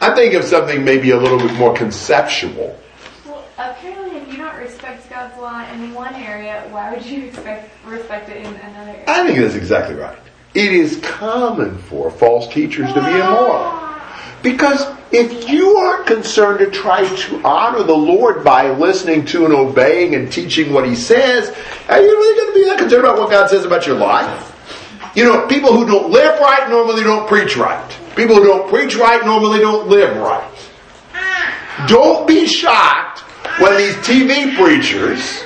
I 0.00 0.14
think 0.14 0.34
of 0.34 0.44
something 0.44 0.84
maybe 0.84 1.10
a 1.10 1.16
little 1.16 1.38
bit 1.38 1.52
more 1.54 1.74
conceptual. 1.74 2.78
Well, 3.26 3.44
apparently, 3.56 4.18
if 4.18 4.28
you 4.28 4.36
don't 4.36 4.56
respect 4.56 5.07
God's 5.18 5.40
law 5.40 5.72
in 5.72 5.94
one 5.94 6.14
area, 6.14 6.64
why 6.70 6.94
would 6.94 7.04
you 7.04 7.24
expect 7.24 7.72
respect 7.84 8.28
it 8.28 8.36
in 8.36 8.54
another 8.54 8.90
area? 8.90 9.04
I 9.08 9.26
think 9.26 9.40
that's 9.40 9.56
exactly 9.56 9.96
right. 9.96 10.16
It 10.54 10.72
is 10.72 11.00
common 11.02 11.76
for 11.76 12.08
false 12.08 12.46
teachers 12.54 12.86
to 12.92 13.00
be 13.00 13.10
immoral. 13.10 13.96
Because 14.44 14.86
if 15.10 15.48
you 15.48 15.76
aren't 15.76 16.06
concerned 16.06 16.60
to 16.60 16.70
try 16.70 17.04
to 17.04 17.42
honor 17.44 17.82
the 17.82 17.96
Lord 17.96 18.44
by 18.44 18.70
listening 18.70 19.24
to 19.26 19.44
and 19.44 19.52
obeying 19.52 20.14
and 20.14 20.30
teaching 20.30 20.72
what 20.72 20.86
He 20.86 20.94
says, 20.94 21.48
are 21.88 22.00
you 22.00 22.10
really 22.16 22.40
going 22.40 22.52
to 22.52 22.60
be 22.60 22.64
that 22.66 22.78
concerned 22.78 23.04
about 23.04 23.18
what 23.18 23.28
God 23.28 23.50
says 23.50 23.64
about 23.64 23.88
your 23.88 23.96
life? 23.96 25.10
You 25.16 25.24
know, 25.24 25.48
people 25.48 25.72
who 25.72 25.84
don't 25.84 26.12
live 26.12 26.38
right 26.38 26.70
normally 26.70 27.02
don't 27.02 27.26
preach 27.26 27.56
right. 27.56 27.90
People 28.14 28.36
who 28.36 28.44
don't 28.44 28.68
preach 28.68 28.94
right 28.94 29.24
normally 29.24 29.58
don't 29.58 29.88
live 29.88 30.16
right. 30.16 30.48
Don't 31.88 32.26
be 32.26 32.46
shocked 32.46 33.07
when 33.60 33.76
these 33.76 33.94
TV 33.96 34.56
preachers 34.56 35.42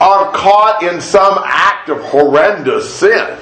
are 0.00 0.32
caught 0.32 0.82
in 0.82 1.00
some 1.00 1.38
act 1.44 1.88
of 1.88 2.00
horrendous 2.00 2.92
sin. 2.94 3.38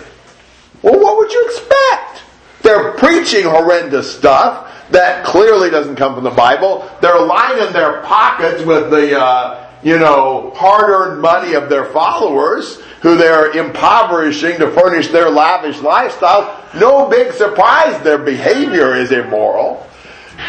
Well, 0.82 1.00
what 1.00 1.16
would 1.16 1.32
you 1.32 1.44
expect? 1.46 2.22
They're 2.62 2.92
preaching 2.92 3.44
horrendous 3.44 4.16
stuff 4.16 4.68
that 4.90 5.24
clearly 5.24 5.70
doesn't 5.70 5.96
come 5.96 6.14
from 6.14 6.24
the 6.24 6.30
Bible. 6.30 6.88
They're 7.00 7.20
lining 7.20 7.72
their 7.72 8.02
pockets 8.02 8.64
with 8.64 8.90
the, 8.90 9.18
uh, 9.18 9.70
you 9.82 9.98
know, 9.98 10.52
hard-earned 10.54 11.20
money 11.20 11.54
of 11.54 11.68
their 11.68 11.86
followers, 11.86 12.80
who 13.00 13.16
they're 13.16 13.52
impoverishing 13.52 14.58
to 14.58 14.70
furnish 14.70 15.08
their 15.08 15.30
lavish 15.30 15.80
lifestyle. 15.80 16.64
No 16.74 17.08
big 17.08 17.32
surprise 17.32 18.00
their 18.02 18.18
behavior 18.18 18.94
is 18.94 19.12
immoral. 19.12 19.86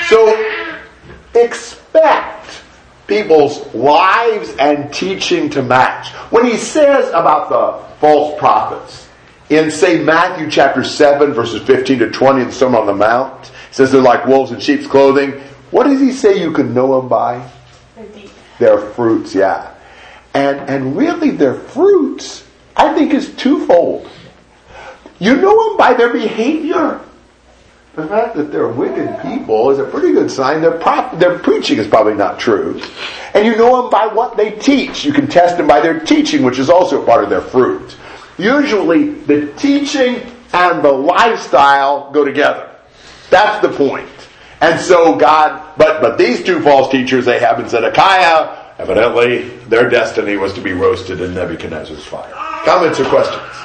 So 0.08 0.36
expect 1.36 2.63
people's 3.08 3.74
lives 3.74 4.56
and 4.58 4.94
teaching 4.94 5.50
to 5.52 5.62
match. 5.62 6.10
When 6.32 6.46
he 6.46 6.58
says 6.58 7.10
about 7.10 7.50
the 7.50 7.96
false 8.00 8.38
prophets, 8.40 9.10
in 9.50 9.70
say 9.70 10.04
Matthew 10.04 10.50
chapter 10.50 10.84
7 10.84 11.34
verses 11.34 11.62
15 11.64 12.00
to 12.00 12.10
20 12.10 12.44
the 12.46 12.52
Sermon 12.52 12.82
on 12.82 12.86
the 12.88 12.94
Mount, 12.94 13.46
he 13.48 13.74
says 13.74 13.92
they're 13.92 14.02
like 14.02 14.26
wolves 14.26 14.52
in 14.52 14.60
sheep's 14.60 14.88
clothing. 14.88 15.32
What 15.72 15.86
does 15.86 16.00
he 16.00 16.12
say 16.12 16.40
you 16.40 16.52
can 16.52 16.74
know 16.74 17.00
them 17.00 17.10
by? 17.10 17.50
Their 18.60 18.78
fruits, 18.78 19.36
yeah. 19.36 19.74
And, 20.34 20.70
and 20.70 20.96
really 20.96 21.32
their 21.32 21.56
fruits, 21.56 22.46
I 22.76 22.94
think 22.94 23.14
is 23.14 23.36
twofold. 23.36 24.10
You 25.20 25.36
know 25.36 25.70
them 25.70 25.78
by 25.78 25.94
their 25.94 26.12
behavior. 26.12 27.02
The 27.96 28.08
fact 28.08 28.36
that 28.38 28.52
they're 28.52 28.70
wicked 28.70 29.22
people 29.22 29.70
is 29.70 29.78
a 29.78 29.84
pretty 29.84 30.14
good 30.14 30.32
sign. 30.32 30.62
Their, 30.62 30.80
prop, 30.80 31.20
their 31.20 31.38
preaching 31.38 31.78
is 31.78 31.88
probably 31.88 32.16
not 32.16 32.40
true. 32.40 32.82
And 33.36 33.46
you 33.46 33.56
know 33.56 33.84
them 33.84 33.92
by 33.92 34.08
what 34.08 34.36
they 34.36 34.50
teach. 34.52 35.06
You 35.06 35.14
can 35.14 35.28
test 35.28 35.58
them 35.58 35.68
by 35.68 35.80
their 35.80 36.00
teaching, 36.00 36.44
which 36.44 36.58
is 36.58 36.72
also 36.72 37.06
part 37.06 37.24
of 37.24 37.30
their 37.30 37.42
fruit. 37.42 37.96
Usually, 38.40 39.10
the 39.12 39.54
teaching 39.54 40.24
and 40.54 40.84
the 40.84 40.92
lifestyle 40.92 42.10
go 42.12 42.26
together. 42.26 42.68
That's 43.30 43.62
the 43.62 43.72
point. 43.72 44.10
And 44.60 44.80
so 44.80 45.16
God, 45.16 45.78
but, 45.78 46.02
but 46.02 46.18
these 46.18 46.44
two 46.44 46.62
false 46.62 46.92
teachers, 46.92 47.26
they 47.26 47.36
Ahab 47.36 47.60
and 47.60 47.70
Zedekiah, 47.70 48.74
evidently 48.80 49.50
their 49.68 49.88
destiny 49.88 50.38
was 50.38 50.54
to 50.54 50.62
be 50.62 50.74
roasted 50.74 51.22
in 51.22 51.36
Nebuchadnezzar's 51.36 52.06
fire. 52.06 52.32
Comments 52.66 53.00
or 53.00 53.06
questions? 53.06 53.63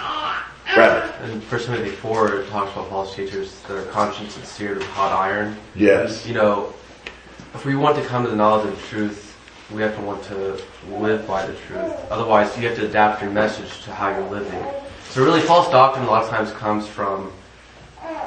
Brandon? 0.74 1.30
In 1.30 1.40
1 1.40 1.60
Timothy 1.62 1.90
4, 1.90 2.40
it 2.40 2.48
talks 2.48 2.72
about 2.72 2.88
false 2.88 3.14
teachers, 3.14 3.60
their 3.62 3.84
conscience 3.86 4.36
is 4.36 4.48
seared 4.48 4.78
with 4.78 4.86
hot 4.88 5.12
iron. 5.12 5.56
Yes. 5.74 6.26
You 6.26 6.34
know, 6.34 6.72
if 7.54 7.64
we 7.64 7.74
want 7.76 7.96
to 7.96 8.04
come 8.04 8.24
to 8.24 8.30
the 8.30 8.36
knowledge 8.36 8.68
of 8.68 8.76
the 8.76 8.86
truth, 8.86 9.36
we 9.70 9.82
have 9.82 9.94
to 9.96 10.02
want 10.02 10.22
to 10.24 10.60
live 10.90 11.26
by 11.26 11.46
the 11.46 11.54
truth. 11.66 11.92
Otherwise, 12.10 12.56
you 12.56 12.66
have 12.68 12.76
to 12.78 12.86
adapt 12.86 13.20
your 13.22 13.30
message 13.30 13.82
to 13.84 13.92
how 13.92 14.10
you're 14.10 14.30
living. 14.30 14.64
So 15.10 15.24
really, 15.24 15.40
false 15.40 15.70
doctrine 15.70 16.06
a 16.06 16.10
lot 16.10 16.24
of 16.24 16.30
times 16.30 16.52
comes 16.52 16.86
from 16.86 17.32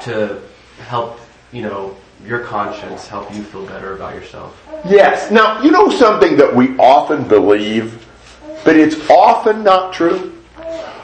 to 0.03 0.41
help, 0.87 1.19
you 1.51 1.61
know, 1.61 1.95
your 2.25 2.39
conscience, 2.39 3.07
help 3.07 3.33
you 3.33 3.43
feel 3.43 3.65
better 3.65 3.95
about 3.95 4.13
yourself. 4.13 4.61
Yes. 4.85 5.31
Now, 5.31 5.61
you 5.61 5.71
know 5.71 5.89
something 5.89 6.37
that 6.37 6.55
we 6.55 6.77
often 6.77 7.27
believe, 7.27 8.07
but 8.63 8.75
it's 8.75 9.09
often 9.09 9.63
not 9.63 9.93
true? 9.93 10.37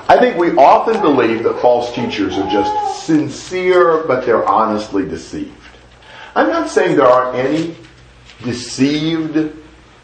I 0.10 0.18
think 0.20 0.38
we 0.38 0.52
often 0.52 1.02
believe 1.02 1.44
that 1.44 1.60
false 1.62 1.94
teachers 1.94 2.38
are 2.38 2.50
just 2.50 3.06
sincere, 3.06 4.06
but 4.08 4.26
they're 4.26 4.48
honestly 4.48 5.06
deceived. 5.06 5.52
I'm 6.36 6.50
not 6.50 6.70
saying 6.70 6.96
there 6.96 7.08
aren't 7.08 7.38
any 7.38 7.76
deceived, 8.44 9.54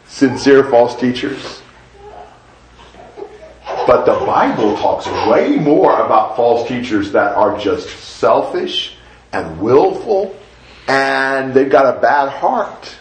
sincere 0.06 0.64
false 0.64 0.94
teachers. 0.96 1.62
But 3.86 4.04
the 4.04 4.12
Bible 4.26 4.76
talks 4.76 5.06
way 5.28 5.56
more 5.56 6.00
about 6.00 6.36
false 6.36 6.68
teachers 6.68 7.12
that 7.12 7.34
are 7.34 7.58
just 7.58 7.88
selfish 7.88 8.96
and 9.32 9.58
willful 9.60 10.36
and 10.88 11.54
they've 11.54 11.70
got 11.70 11.96
a 11.96 12.00
bad 12.00 12.28
heart. 12.30 12.94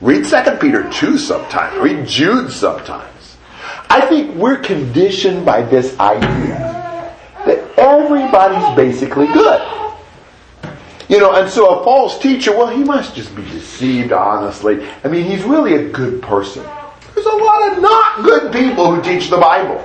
Read 0.00 0.24
2 0.24 0.56
Peter 0.60 0.90
2 0.90 1.18
sometimes. 1.18 1.78
Read 1.78 2.06
Jude 2.06 2.50
sometimes. 2.50 3.15
I 3.88 4.06
think 4.06 4.34
we're 4.34 4.58
conditioned 4.58 5.44
by 5.44 5.62
this 5.62 5.98
idea 5.98 7.14
that 7.46 7.78
everybody's 7.78 8.76
basically 8.76 9.26
good. 9.28 9.62
You 11.08 11.20
know, 11.20 11.34
and 11.34 11.48
so 11.48 11.80
a 11.80 11.84
false 11.84 12.18
teacher, 12.18 12.56
well, 12.56 12.68
he 12.68 12.82
must 12.82 13.14
just 13.14 13.34
be 13.36 13.42
deceived, 13.42 14.12
honestly. 14.12 14.88
I 15.04 15.08
mean, 15.08 15.24
he's 15.24 15.44
really 15.44 15.74
a 15.74 15.88
good 15.88 16.20
person. 16.20 16.64
There's 17.14 17.26
a 17.26 17.36
lot 17.36 17.72
of 17.72 17.80
not 17.80 18.24
good 18.24 18.52
people 18.52 18.92
who 18.92 19.00
teach 19.02 19.30
the 19.30 19.38
Bible. 19.38 19.78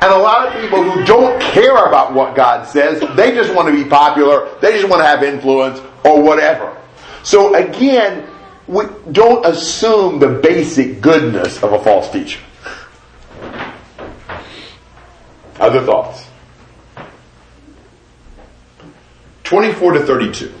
And 0.00 0.12
a 0.12 0.18
lot 0.18 0.46
of 0.46 0.60
people 0.60 0.82
who 0.82 1.04
don't 1.04 1.40
care 1.40 1.86
about 1.86 2.14
what 2.14 2.34
God 2.34 2.66
says, 2.66 3.00
they 3.16 3.32
just 3.32 3.54
want 3.54 3.68
to 3.68 3.72
be 3.72 3.88
popular, 3.88 4.48
they 4.60 4.72
just 4.72 4.88
want 4.88 5.00
to 5.00 5.06
have 5.06 5.22
influence, 5.22 5.80
or 6.04 6.22
whatever. 6.22 6.76
So 7.22 7.54
again, 7.54 8.28
we 8.66 8.84
don't 9.12 9.44
assume 9.44 10.18
the 10.18 10.28
basic 10.28 11.00
goodness 11.00 11.62
of 11.62 11.72
a 11.72 11.82
false 11.82 12.10
teacher. 12.10 12.40
Other 15.58 15.82
thoughts? 15.84 16.26
24 19.44 19.92
to 19.92 20.06
32. 20.06 20.52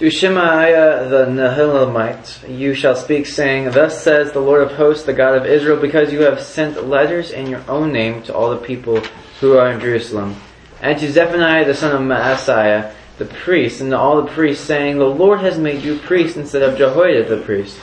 To 0.00 0.10
Shemaiah 0.10 1.10
the 1.10 1.26
Nehelamite 1.26 2.48
you 2.48 2.72
shall 2.72 2.96
speak, 2.96 3.26
saying, 3.26 3.70
Thus 3.72 4.02
says 4.02 4.32
the 4.32 4.40
Lord 4.40 4.62
of 4.62 4.72
hosts, 4.72 5.04
the 5.04 5.12
God 5.12 5.36
of 5.36 5.44
Israel, 5.44 5.78
because 5.78 6.10
you 6.10 6.22
have 6.22 6.40
sent 6.40 6.88
letters 6.88 7.30
in 7.30 7.48
your 7.48 7.62
own 7.68 7.92
name 7.92 8.22
to 8.22 8.34
all 8.34 8.48
the 8.48 8.56
people 8.56 9.02
who 9.40 9.58
are 9.58 9.70
in 9.70 9.78
Jerusalem, 9.78 10.36
and 10.80 10.98
to 10.98 11.12
Zephaniah 11.12 11.66
the 11.66 11.74
son 11.74 11.94
of 11.94 12.00
Maaseiah, 12.00 12.94
the 13.20 13.26
priests 13.26 13.82
and 13.82 13.92
all 13.92 14.22
the 14.22 14.32
priests, 14.32 14.64
saying, 14.64 14.96
The 14.98 15.04
Lord 15.04 15.40
has 15.40 15.58
made 15.58 15.84
you 15.84 15.98
priests 15.98 16.38
instead 16.38 16.62
of 16.62 16.78
Jehoiada 16.78 17.28
the 17.28 17.44
priest, 17.44 17.78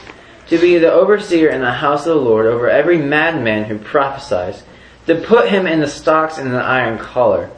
to 0.47 0.57
be 0.57 0.79
the 0.79 0.91
overseer 0.91 1.49
in 1.49 1.61
the 1.61 1.73
house 1.73 2.07
of 2.07 2.15
the 2.15 2.21
Lord 2.21 2.47
over 2.47 2.67
every 2.67 2.97
madman 2.97 3.65
who 3.65 3.77
prophesies, 3.77 4.63
to 5.05 5.21
put 5.21 5.49
him 5.49 5.67
in 5.67 5.79
the 5.79 5.87
stocks 5.87 6.39
and 6.39 6.51
the 6.51 6.57
iron 6.57 6.97
collar. 6.97 7.51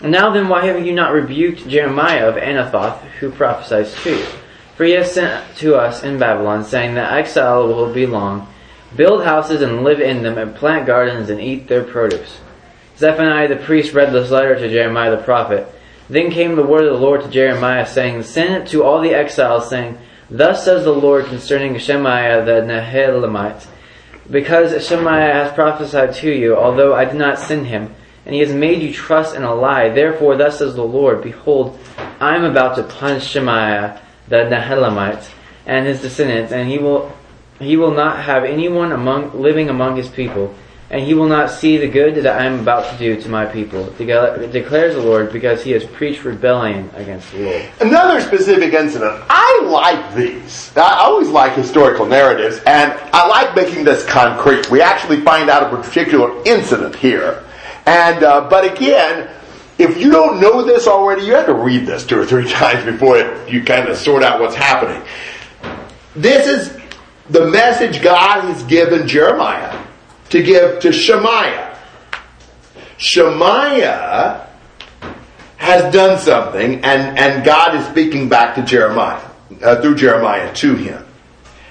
And 0.00 0.10
now 0.10 0.32
then, 0.32 0.48
why 0.48 0.66
have 0.66 0.84
you 0.84 0.92
not 0.92 1.12
rebuked 1.12 1.68
Jeremiah 1.68 2.28
of 2.28 2.34
Anathoth, 2.34 2.98
who 3.20 3.30
prophesies 3.30 3.94
to 4.02 4.18
you? 4.18 4.26
For 4.76 4.82
he 4.82 4.92
has 4.94 5.12
sent 5.12 5.56
to 5.58 5.76
us 5.76 6.02
in 6.02 6.18
Babylon, 6.18 6.64
saying 6.64 6.96
that 6.96 7.12
exile 7.12 7.68
will 7.68 7.94
be 7.94 8.06
long. 8.06 8.52
Build 8.96 9.22
houses 9.22 9.62
and 9.62 9.84
live 9.84 10.00
in 10.00 10.24
them, 10.24 10.36
and 10.36 10.52
plant 10.56 10.86
gardens 10.86 11.30
and 11.30 11.40
eat 11.40 11.68
their 11.68 11.84
produce. 11.84 12.40
Zephaniah 12.98 13.48
the 13.48 13.64
priest 13.64 13.94
read 13.94 14.12
this 14.12 14.32
letter 14.32 14.56
to 14.56 14.68
Jeremiah 14.68 15.16
the 15.16 15.22
prophet. 15.22 15.68
Then 16.08 16.30
came 16.30 16.56
the 16.56 16.62
word 16.62 16.84
of 16.84 16.92
the 16.92 17.04
Lord 17.04 17.22
to 17.22 17.28
Jeremiah, 17.28 17.86
saying, 17.86 18.22
Send 18.24 18.54
it 18.54 18.68
to 18.68 18.84
all 18.84 19.00
the 19.00 19.14
exiles, 19.14 19.70
saying, 19.70 19.98
Thus 20.30 20.64
says 20.64 20.84
the 20.84 20.92
Lord 20.92 21.26
concerning 21.26 21.78
Shemaiah 21.78 22.44
the 22.44 22.62
Nehelamite, 22.62 23.66
because 24.30 24.86
Shemaiah 24.86 25.32
has 25.32 25.52
prophesied 25.52 26.14
to 26.14 26.30
you, 26.30 26.56
although 26.56 26.94
I 26.94 27.04
did 27.04 27.16
not 27.16 27.38
send 27.38 27.66
him, 27.66 27.94
and 28.24 28.34
he 28.34 28.40
has 28.40 28.52
made 28.52 28.82
you 28.82 28.92
trust 28.92 29.34
in 29.34 29.42
a 29.42 29.54
lie. 29.54 29.90
Therefore, 29.90 30.36
thus 30.36 30.58
says 30.58 30.74
the 30.74 30.84
Lord, 30.84 31.22
Behold, 31.22 31.78
I 32.20 32.36
am 32.36 32.44
about 32.44 32.76
to 32.76 32.82
punish 32.82 33.26
Shemaiah 33.26 34.00
the 34.28 34.44
Nehelamite 34.44 35.30
and 35.66 35.86
his 35.86 36.00
descendants, 36.00 36.52
and 36.52 36.68
he 36.68 36.78
will 36.78 37.12
he 37.60 37.76
will 37.76 37.92
not 37.92 38.24
have 38.24 38.44
anyone 38.44 38.92
among 38.92 39.40
living 39.40 39.70
among 39.70 39.96
his 39.96 40.08
people, 40.08 40.54
and 40.90 41.04
he 41.04 41.14
will 41.14 41.28
not 41.28 41.50
see 41.50 41.78
the 41.78 41.88
good 41.88 42.14
that 42.16 42.26
I 42.26 42.44
am 42.44 42.60
about 42.60 42.90
to 42.92 42.98
do 42.98 43.20
to 43.20 43.28
my 43.28 43.46
people, 43.46 43.86
declares 43.96 44.94
the 44.94 45.02
Lord, 45.02 45.32
because 45.32 45.62
he 45.62 45.70
has 45.72 45.84
preached 45.84 46.24
rebellion 46.24 46.90
against 46.94 47.32
the 47.32 47.38
Lord. 47.38 47.64
Another 47.80 48.20
specific 48.20 48.74
incident. 48.74 49.24
I 49.28 49.62
like 49.64 50.14
these. 50.14 50.70
I 50.76 51.00
always 51.00 51.28
like 51.28 51.54
historical 51.54 52.06
narratives, 52.06 52.58
and 52.66 52.92
I 53.12 53.26
like 53.26 53.56
making 53.56 53.84
this 53.84 54.04
concrete. 54.04 54.70
We 54.70 54.82
actually 54.82 55.22
find 55.22 55.48
out 55.48 55.62
a 55.62 55.76
particular 55.76 56.42
incident 56.44 56.94
here. 56.94 57.44
And, 57.86 58.22
uh, 58.22 58.48
but 58.48 58.70
again, 58.70 59.30
if 59.78 59.98
you 59.98 60.10
don't 60.10 60.40
know 60.40 60.62
this 60.64 60.86
already, 60.86 61.24
you 61.24 61.34
have 61.34 61.46
to 61.46 61.54
read 61.54 61.86
this 61.86 62.06
two 62.06 62.20
or 62.20 62.26
three 62.26 62.48
times 62.50 62.84
before 62.84 63.18
it, 63.18 63.50
you 63.50 63.64
kind 63.64 63.88
of 63.88 63.96
sort 63.96 64.22
out 64.22 64.38
what's 64.38 64.54
happening. 64.54 65.02
This 66.14 66.46
is 66.46 66.80
the 67.30 67.46
message 67.46 68.02
God 68.02 68.42
has 68.42 68.62
given 68.64 69.08
Jeremiah 69.08 69.83
to 70.34 70.42
give 70.42 70.80
to 70.80 70.90
Shemaiah. 70.90 71.78
Shemaiah 72.96 74.48
has 75.58 75.94
done 75.94 76.18
something, 76.18 76.84
and, 76.84 77.16
and 77.16 77.44
God 77.44 77.76
is 77.76 77.86
speaking 77.86 78.28
back 78.28 78.56
to 78.56 78.62
Jeremiah, 78.62 79.24
uh, 79.62 79.80
through 79.80 79.94
Jeremiah 79.94 80.52
to 80.54 80.74
him. 80.74 81.06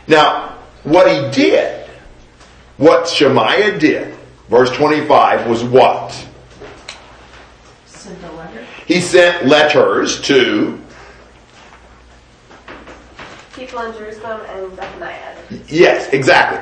Now, 0.08 0.60
what 0.84 1.12
he 1.12 1.30
did, 1.32 1.90
what 2.78 3.10
Shemaiah 3.10 3.78
did, 3.78 4.16
verse 4.48 4.70
25, 4.70 5.50
was 5.50 5.62
what? 5.66 6.26
Sent 7.86 8.24
a 8.24 8.32
letter. 8.32 8.66
He 8.88 9.02
sent 9.02 9.46
letters 9.46 10.22
to, 10.22 10.80
People 13.56 13.80
in 13.82 13.94
Jerusalem 13.98 14.40
and 14.48 14.74
Zephaniah. 14.78 15.36
yes, 15.68 16.08
exactly. 16.14 16.60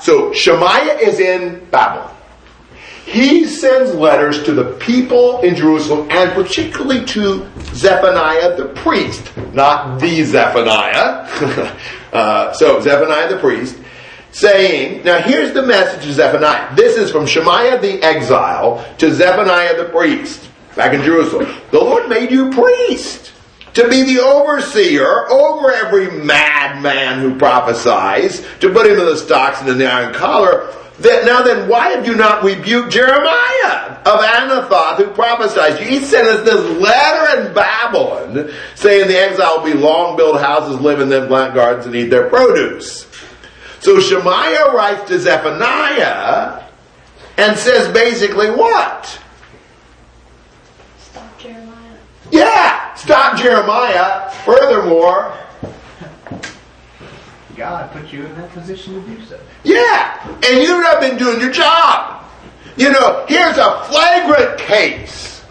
So 0.00 0.32
Shemaiah 0.32 0.98
is 0.98 1.20
in 1.20 1.64
Babylon. 1.66 2.14
He 3.04 3.44
sends 3.44 3.94
letters 3.94 4.44
to 4.44 4.52
the 4.52 4.72
people 4.78 5.40
in 5.42 5.54
Jerusalem 5.54 6.08
and 6.10 6.32
particularly 6.32 7.04
to 7.06 7.46
Zephaniah 7.74 8.56
the 8.56 8.66
priest, 8.68 9.30
not 9.52 10.00
the 10.00 10.24
Zephaniah. 10.24 11.76
uh, 12.12 12.52
so 12.54 12.80
Zephaniah 12.80 13.28
the 13.28 13.38
priest, 13.38 13.76
saying, 14.32 15.04
now 15.04 15.20
here's 15.20 15.52
the 15.52 15.62
message 15.62 16.02
to 16.04 16.12
Zephaniah. 16.14 16.74
This 16.74 16.96
is 16.96 17.10
from 17.10 17.26
Shemaiah 17.26 17.78
the 17.78 18.02
exile 18.02 18.84
to 18.98 19.14
Zephaniah 19.14 19.76
the 19.76 19.90
priest. 19.90 20.48
back 20.74 20.94
in 20.94 21.02
Jerusalem, 21.02 21.46
the 21.70 21.78
Lord 21.78 22.08
made 22.08 22.30
you 22.30 22.50
priest 22.50 23.33
to 23.74 23.88
be 23.88 24.02
the 24.02 24.22
overseer 24.22 25.28
over 25.30 25.72
every 25.72 26.10
madman 26.10 27.20
who 27.20 27.36
prophesies, 27.36 28.46
to 28.60 28.72
put 28.72 28.86
him 28.86 28.98
in 28.98 29.06
the 29.06 29.16
stocks 29.16 29.60
and 29.60 29.68
in 29.68 29.78
the 29.78 29.86
iron 29.86 30.14
collar. 30.14 30.72
That, 31.00 31.24
now 31.24 31.42
then, 31.42 31.68
why 31.68 31.88
have 31.88 32.06
you 32.06 32.14
not 32.14 32.44
rebuked 32.44 32.92
Jeremiah 32.92 33.98
of 34.06 34.20
Anathoth 34.20 34.98
who 34.98 35.10
prophesied? 35.10 35.82
He 35.82 35.98
sent 35.98 36.28
us 36.28 36.44
this 36.44 36.80
letter 36.80 37.48
in 37.48 37.52
Babylon 37.52 38.52
saying 38.76 39.08
the 39.08 39.18
exile 39.18 39.58
will 39.58 39.64
be 39.64 39.74
long 39.74 40.16
built 40.16 40.40
houses, 40.40 40.80
live 40.80 41.00
in 41.00 41.08
them, 41.08 41.26
plant 41.26 41.54
gardens, 41.54 41.86
and 41.86 41.96
eat 41.96 42.10
their 42.10 42.28
produce. 42.28 43.08
So 43.80 43.98
Shemaiah 43.98 44.72
writes 44.72 45.08
to 45.08 45.18
Zephaniah 45.18 46.62
and 47.36 47.58
says 47.58 47.92
basically 47.92 48.50
what? 48.50 49.20
Stop 50.98 51.38
Jeremiah. 51.40 51.96
Yeah, 52.30 52.93
stop 53.04 53.36
Jeremiah. 53.36 54.30
Furthermore, 54.44 55.36
God 57.54 57.92
put 57.92 58.10
you 58.10 58.24
in 58.24 58.34
that 58.36 58.50
position 58.50 58.94
to 58.94 59.00
do 59.08 59.22
so. 59.26 59.38
yeah, 59.62 60.26
and 60.26 60.62
you've 60.62 60.80
not 60.80 61.00
been 61.00 61.18
doing 61.18 61.38
your 61.38 61.52
job. 61.52 62.24
You 62.76 62.90
know, 62.90 63.24
here's 63.28 63.58
a 63.58 63.84
flagrant 63.84 64.58
case 64.58 65.44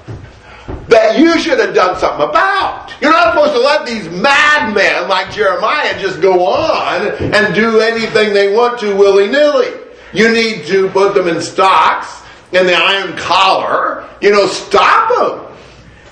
that 0.90 1.18
you 1.18 1.40
should 1.40 1.60
have 1.60 1.76
done 1.76 1.98
something 2.00 2.28
about. 2.28 2.92
You're 3.00 3.12
not 3.12 3.34
supposed 3.34 3.54
to 3.54 3.60
let 3.60 3.86
these 3.86 4.10
madmen 4.10 5.08
like 5.08 5.32
Jeremiah 5.32 5.98
just 6.02 6.22
go 6.22 6.46
on 6.46 7.08
and 7.34 7.56
do 7.56 7.80
anything 7.80 8.34
they 8.34 8.54
want 8.54 8.80
to 8.80 8.96
willy 8.96 9.28
nilly. 9.28 9.72
You 10.12 10.34
need 10.34 10.66
to 10.66 10.90
put 10.90 11.14
them 11.14 11.28
in 11.28 11.40
stocks 11.40 12.24
and 12.52 12.68
the 12.68 12.76
iron 12.76 13.16
collar. 13.16 14.10
You 14.22 14.32
know, 14.32 14.48
stop 14.48 15.10
them. 15.10 15.53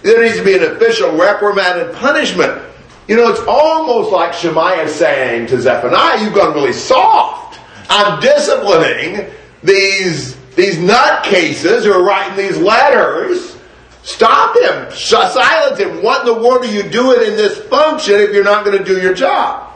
There 0.04 0.24
needs 0.24 0.38
to 0.38 0.44
be 0.44 0.56
an 0.56 0.64
official 0.64 1.16
reprimand 1.16 1.80
and 1.80 1.96
punishment. 1.96 2.62
You 3.08 3.18
know, 3.18 3.30
it's 3.30 3.42
almost 3.48 4.12
like 4.12 4.34
Shemaiah 4.34 4.88
saying 4.88 5.48
to 5.48 5.62
Zephaniah, 5.62 6.24
you've 6.24 6.34
gone 6.34 6.54
really 6.54 6.74
soft. 6.74 7.60
I'm 7.90 8.20
disciplining 8.22 9.30
these, 9.64 10.36
these 10.56 10.78
nutcases 10.78 11.84
who 11.84 11.92
are 11.92 12.04
writing 12.04 12.38
these 12.38 12.58
letters. 12.58 13.58
Stop 14.04 14.56
him. 14.56 14.92
Silence 14.92 15.78
him. 15.78 16.02
What 16.02 16.22
in 16.22 16.34
the 16.34 16.42
world 16.42 16.64
are 16.64 16.74
you 16.74 16.84
doing 16.84 17.22
in 17.22 17.36
this 17.36 17.60
function 17.66 18.16
if 18.16 18.34
you're 18.34 18.44
not 18.44 18.66
going 18.66 18.78
to 18.78 18.84
do 18.84 19.00
your 19.00 19.14
job? 19.14 19.72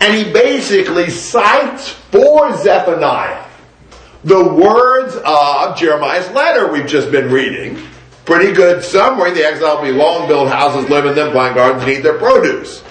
And 0.00 0.14
he 0.14 0.32
basically 0.32 1.10
cites 1.10 1.88
for 1.88 2.56
Zephaniah 2.56 3.44
the 4.24 4.46
words 4.46 5.16
of 5.24 5.76
Jeremiah's 5.76 6.28
letter 6.30 6.70
we've 6.70 6.86
just 6.86 7.10
been 7.10 7.30
reading. 7.30 7.78
Pretty 8.28 8.52
good 8.52 8.84
summary. 8.84 9.30
The 9.30 9.42
exile 9.42 9.76
will 9.76 9.84
be 9.84 9.90
long, 9.90 10.28
build 10.28 10.50
houses, 10.50 10.90
live 10.90 11.06
in 11.06 11.14
them, 11.14 11.32
plant 11.32 11.54
gardens, 11.54 11.82
and 11.82 11.90
eat 11.90 12.02
their 12.02 12.18
produce. 12.18 12.84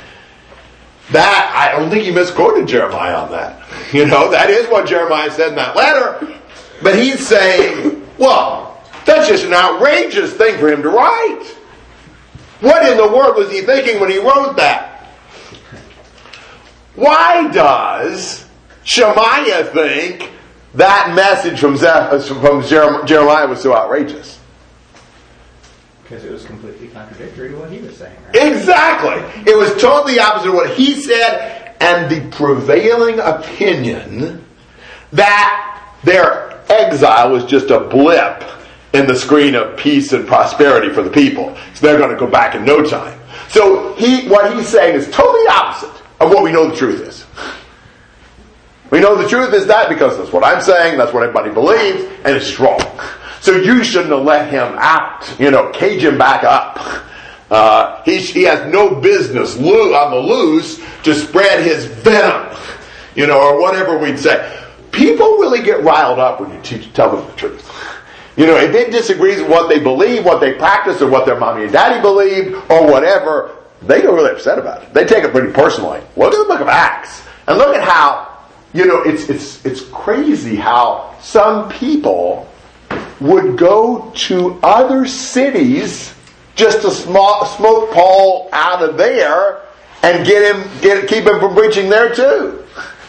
That, 1.11 1.53
I 1.55 1.77
don't 1.77 1.91
think 1.91 2.05
he 2.05 2.11
misquoted 2.11 2.67
Jeremiah 2.67 3.17
on 3.17 3.31
that. 3.31 3.63
You 3.93 4.05
know, 4.07 4.31
that 4.31 4.49
is 4.49 4.67
what 4.67 4.87
Jeremiah 4.87 5.29
said 5.31 5.49
in 5.49 5.55
that 5.55 5.75
letter. 5.75 6.39
But 6.81 6.97
he's 6.97 7.25
saying, 7.25 8.05
well, 8.17 8.83
that's 9.05 9.27
just 9.29 9.45
an 9.45 9.53
outrageous 9.53 10.33
thing 10.33 10.57
for 10.57 10.69
him 10.69 10.81
to 10.81 10.89
write. 10.89 11.55
What 12.59 12.85
in 12.89 12.97
the 12.97 13.07
world 13.07 13.37
was 13.37 13.51
he 13.51 13.61
thinking 13.61 14.01
when 14.01 14.09
he 14.09 14.17
wrote 14.17 14.57
that? 14.57 15.07
Why 16.95 17.47
does 17.51 18.45
Shemaiah 18.83 19.65
think 19.65 20.31
that 20.73 21.13
message 21.15 21.59
from, 21.59 21.77
Jeremiah 21.77 23.47
was 23.47 23.61
so 23.61 23.75
outrageous? 23.75 24.36
Because 26.07 26.23
it 26.23 26.31
was 26.31 26.45
completely 26.45 26.87
contradictory 26.87 27.49
to 27.49 27.57
what 27.57 27.69
he 27.69 27.79
was 27.79 27.97
saying. 27.97 28.15
Right? 28.27 28.53
Exactly. 28.53 29.51
It 29.51 29.57
was 29.57 29.71
totally 29.81 30.19
opposite 30.19 30.49
of 30.49 30.53
what 30.53 30.73
he 30.73 31.01
said 31.01 31.75
and 31.81 32.09
the 32.09 32.29
prevailing 32.35 33.19
opinion 33.19 34.45
that 35.11 35.93
their 36.03 36.63
exile 36.69 37.31
was 37.31 37.43
just 37.43 37.71
a 37.71 37.81
blip 37.81 38.43
in 38.93 39.05
the 39.05 39.15
screen 39.15 39.53
of 39.53 39.77
peace 39.77 40.13
and 40.13 40.25
prosperity 40.25 40.93
for 40.93 41.03
the 41.03 41.09
people. 41.09 41.55
So 41.73 41.85
they're 41.85 41.97
going 41.97 42.11
to 42.11 42.17
go 42.17 42.27
back 42.27 42.55
in 42.55 42.63
no 42.63 42.83
time. 42.83 43.19
So 43.49 43.93
he, 43.95 44.27
what 44.29 44.55
he's 44.55 44.67
saying 44.67 44.95
is 44.95 45.09
totally 45.11 45.45
opposite 45.49 46.01
of 46.19 46.29
what 46.29 46.43
we 46.43 46.51
know 46.51 46.69
the 46.69 46.75
truth 46.75 47.01
is. 47.01 47.25
We 48.91 49.01
know 49.01 49.21
the 49.21 49.27
truth 49.27 49.53
is 49.53 49.67
that 49.67 49.89
because 49.89 50.17
that's 50.17 50.31
what 50.31 50.45
I'm 50.45 50.61
saying, 50.61 50.97
that's 50.97 51.11
what 51.13 51.23
everybody 51.23 51.53
believes, 51.53 52.03
and 52.23 52.35
it's 52.35 52.57
wrong. 52.59 52.79
So 53.47 53.55
you 53.55 53.81
shouldn't 53.81 54.11
have 54.11 54.25
let 54.25 54.51
him 54.51 54.75
out, 54.77 55.39
you 55.39 55.51
know, 55.51 55.69
cage 55.69 56.03
him 56.03 56.17
back 56.17 56.43
up. 56.43 57.05
Uh, 57.49 58.03
he, 58.03 58.17
he 58.17 58.43
has 58.43 58.69
no 58.69 58.93
business 58.93 59.55
loo- 59.55 59.95
on 59.95 60.11
the 60.11 60.19
loose 60.19 60.81
to 61.03 61.15
spread 61.15 61.63
his 61.63 61.85
venom, 61.85 62.53
you 63.15 63.25
know, 63.25 63.39
or 63.39 63.61
whatever 63.61 63.97
we'd 63.97 64.19
say. 64.19 64.67
People 64.91 65.37
really 65.37 65.63
get 65.63 65.81
riled 65.81 66.19
up 66.19 66.41
when 66.41 66.51
you 66.51 66.59
teach, 66.61 66.91
tell 66.91 67.15
them 67.15 67.25
the 67.25 67.31
truth. 67.37 67.73
You 68.35 68.47
know, 68.47 68.57
if 68.57 68.75
it 68.75 68.91
disagrees 68.91 69.39
with 69.39 69.49
what 69.49 69.69
they 69.69 69.79
believe, 69.79 70.25
what 70.25 70.41
they 70.41 70.55
practice, 70.55 71.01
or 71.01 71.09
what 71.09 71.25
their 71.25 71.39
mommy 71.39 71.63
and 71.63 71.71
daddy 71.71 72.01
believe, 72.01 72.53
or 72.69 72.85
whatever, 72.85 73.55
they 73.81 74.01
get 74.01 74.11
really 74.11 74.31
upset 74.31 74.59
about 74.59 74.83
it. 74.83 74.93
They 74.93 75.05
take 75.05 75.23
it 75.23 75.31
pretty 75.31 75.53
personally. 75.53 76.01
Look 76.17 76.33
at 76.33 76.39
the 76.39 76.53
book 76.53 76.59
of 76.59 76.67
Acts, 76.67 77.23
and 77.47 77.57
look 77.57 77.73
at 77.73 77.81
how, 77.81 78.39
you 78.73 78.85
know, 78.85 79.03
it's, 79.03 79.29
it's, 79.29 79.65
it's 79.65 79.79
crazy 79.85 80.57
how 80.57 81.15
some 81.21 81.69
people 81.69 82.45
would 83.19 83.57
go 83.57 84.11
to 84.15 84.59
other 84.63 85.05
cities 85.05 86.13
just 86.55 86.81
to 86.81 86.91
smoke 86.91 87.91
Paul 87.91 88.49
out 88.51 88.81
of 88.87 88.97
there 88.97 89.61
and 90.03 90.25
get 90.25 90.55
him, 90.55 90.69
get, 90.81 91.07
keep 91.07 91.25
him 91.25 91.39
from 91.39 91.53
preaching 91.55 91.89
there 91.89 92.13
too. 92.13 92.63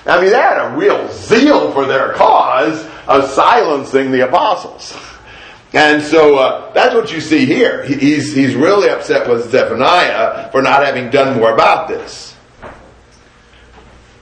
I 0.06 0.20
mean, 0.20 0.30
they 0.30 0.36
had 0.38 0.72
a 0.72 0.76
real 0.76 1.06
zeal 1.12 1.72
for 1.72 1.86
their 1.86 2.14
cause 2.14 2.86
of 3.06 3.28
silencing 3.30 4.10
the 4.10 4.26
apostles. 4.26 4.96
And 5.74 6.02
so 6.02 6.36
uh, 6.36 6.72
that's 6.72 6.94
what 6.94 7.12
you 7.12 7.20
see 7.20 7.44
here. 7.44 7.84
He- 7.84 7.96
He's, 7.98 8.34
he's 8.34 8.54
really 8.54 8.88
upset 8.88 9.28
with 9.28 9.50
Zephaniah 9.50 10.50
for 10.50 10.62
not 10.62 10.84
having 10.84 11.10
done 11.10 11.38
more 11.38 11.52
about 11.52 11.88
this. 11.88 12.34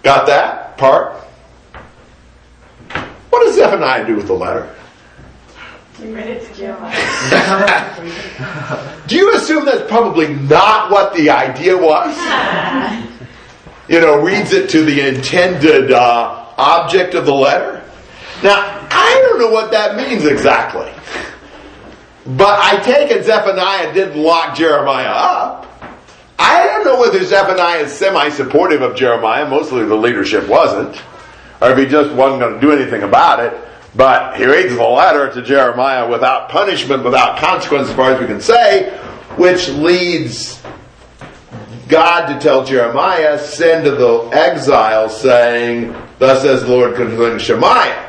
Got 0.02 0.26
that 0.26 0.76
part? 0.76 1.12
What 3.30 3.44
does 3.44 3.54
Zephaniah 3.54 4.06
do 4.06 4.16
with 4.16 4.26
the 4.26 4.32
letter? 4.32 4.74
Read 4.74 4.74
it 4.74 4.74
to 4.74 4.74
Jeremiah. 4.74 5.85
Do 9.06 9.16
you 9.16 9.34
assume 9.34 9.64
that's 9.64 9.88
probably 9.88 10.34
not 10.34 10.90
what 10.90 11.14
the 11.14 11.30
idea 11.30 11.76
was? 11.76 12.14
you 13.88 14.00
know, 14.00 14.20
reads 14.20 14.52
it 14.52 14.68
to 14.70 14.84
the 14.84 15.08
intended 15.08 15.92
uh, 15.92 16.52
object 16.58 17.14
of 17.14 17.24
the 17.24 17.32
letter? 17.32 17.82
Now, 18.42 18.86
I 18.90 19.22
don't 19.22 19.38
know 19.38 19.50
what 19.50 19.70
that 19.70 19.96
means 19.96 20.26
exactly. 20.26 20.92
But 22.26 22.58
I 22.58 22.82
take 22.82 23.10
it 23.10 23.24
Zephaniah 23.24 23.94
didn't 23.94 24.20
lock 24.20 24.56
Jeremiah 24.56 25.08
up. 25.08 25.62
I 26.38 26.66
don't 26.66 26.84
know 26.84 27.00
whether 27.00 27.24
Zephaniah 27.24 27.84
is 27.84 27.92
semi 27.92 28.28
supportive 28.30 28.82
of 28.82 28.96
Jeremiah. 28.96 29.48
Mostly 29.48 29.84
the 29.84 29.94
leadership 29.94 30.48
wasn't. 30.48 31.00
Or 31.62 31.70
if 31.70 31.78
he 31.78 31.86
just 31.86 32.12
wasn't 32.12 32.40
going 32.40 32.54
to 32.54 32.60
do 32.60 32.72
anything 32.72 33.02
about 33.02 33.40
it. 33.40 33.58
But 33.96 34.36
he 34.36 34.44
reads 34.44 34.74
the 34.74 34.82
letter 34.82 35.32
to 35.32 35.42
Jeremiah 35.42 36.08
without 36.08 36.50
punishment, 36.50 37.02
without 37.02 37.38
consequence, 37.38 37.88
as 37.88 37.96
far 37.96 38.12
as 38.12 38.20
we 38.20 38.26
can 38.26 38.40
say, 38.40 38.90
which 39.36 39.68
leads 39.70 40.62
God 41.88 42.26
to 42.26 42.38
tell 42.40 42.64
Jeremiah, 42.64 43.38
send 43.38 43.84
to 43.84 43.92
the 43.92 44.28
exile, 44.32 45.08
saying, 45.08 45.94
Thus 46.18 46.42
says 46.42 46.62
the 46.62 46.68
Lord 46.68 46.96
concerning 46.96 47.38
Shemaiah. 47.38 48.02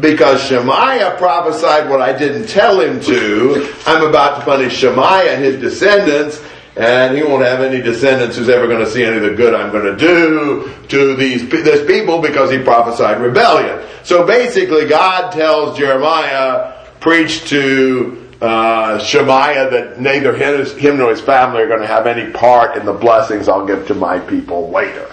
Because 0.00 0.42
Shemaiah 0.42 1.16
prophesied 1.16 1.88
what 1.88 2.00
I 2.00 2.16
didn't 2.16 2.48
tell 2.48 2.80
him 2.80 3.00
to, 3.02 3.72
I'm 3.86 4.06
about 4.06 4.38
to 4.38 4.44
punish 4.44 4.76
Shemaiah 4.76 5.34
and 5.34 5.44
his 5.44 5.60
descendants, 5.60 6.42
and 6.76 7.16
he 7.16 7.22
won't 7.22 7.44
have 7.44 7.60
any 7.60 7.80
descendants 7.80 8.36
who's 8.36 8.48
ever 8.48 8.66
going 8.66 8.84
to 8.84 8.90
see 8.90 9.04
any 9.04 9.16
of 9.16 9.22
the 9.22 9.34
good 9.34 9.54
I'm 9.54 9.70
going 9.70 9.84
to 9.84 9.96
do 9.96 10.72
to 10.88 11.14
these 11.14 11.48
this 11.48 11.86
people 11.86 12.20
because 12.20 12.50
he 12.50 12.58
prophesied 12.58 13.20
rebellion. 13.20 13.80
So 14.02 14.26
basically, 14.26 14.86
God 14.88 15.30
tells 15.30 15.78
Jeremiah, 15.78 16.84
preach 17.00 17.48
to 17.50 18.28
uh, 18.40 18.98
Shemaiah 18.98 19.70
that 19.70 20.00
neither 20.00 20.34
him 20.34 20.98
nor 20.98 21.10
his 21.10 21.20
family 21.20 21.62
are 21.62 21.68
going 21.68 21.80
to 21.80 21.86
have 21.86 22.06
any 22.06 22.32
part 22.32 22.76
in 22.76 22.84
the 22.84 22.92
blessings 22.92 23.48
I'll 23.48 23.66
give 23.66 23.86
to 23.88 23.94
my 23.94 24.18
people 24.18 24.70
later. 24.70 25.10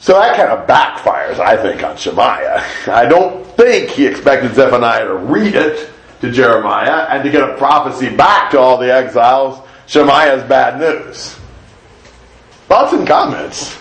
So 0.00 0.14
that 0.14 0.36
kind 0.36 0.50
of 0.50 0.68
backfires, 0.68 1.40
I 1.40 1.60
think, 1.60 1.82
on 1.82 1.96
Shemaiah. 1.96 2.64
I 2.86 3.06
don't 3.06 3.44
think 3.56 3.90
he 3.90 4.06
expected 4.06 4.54
Zephaniah 4.54 5.06
to 5.06 5.14
read 5.14 5.54
it 5.54 5.90
to 6.20 6.30
Jeremiah 6.30 7.06
and 7.10 7.24
to 7.24 7.30
get 7.30 7.48
a 7.48 7.56
prophecy 7.56 8.14
back 8.14 8.50
to 8.52 8.58
all 8.58 8.78
the 8.78 8.92
exiles. 8.92 9.67
Shemaiah's 9.88 10.42
bad 10.44 10.78
news. 10.78 11.38
Thoughts 12.68 12.92
and 12.92 13.08
comments? 13.08 13.74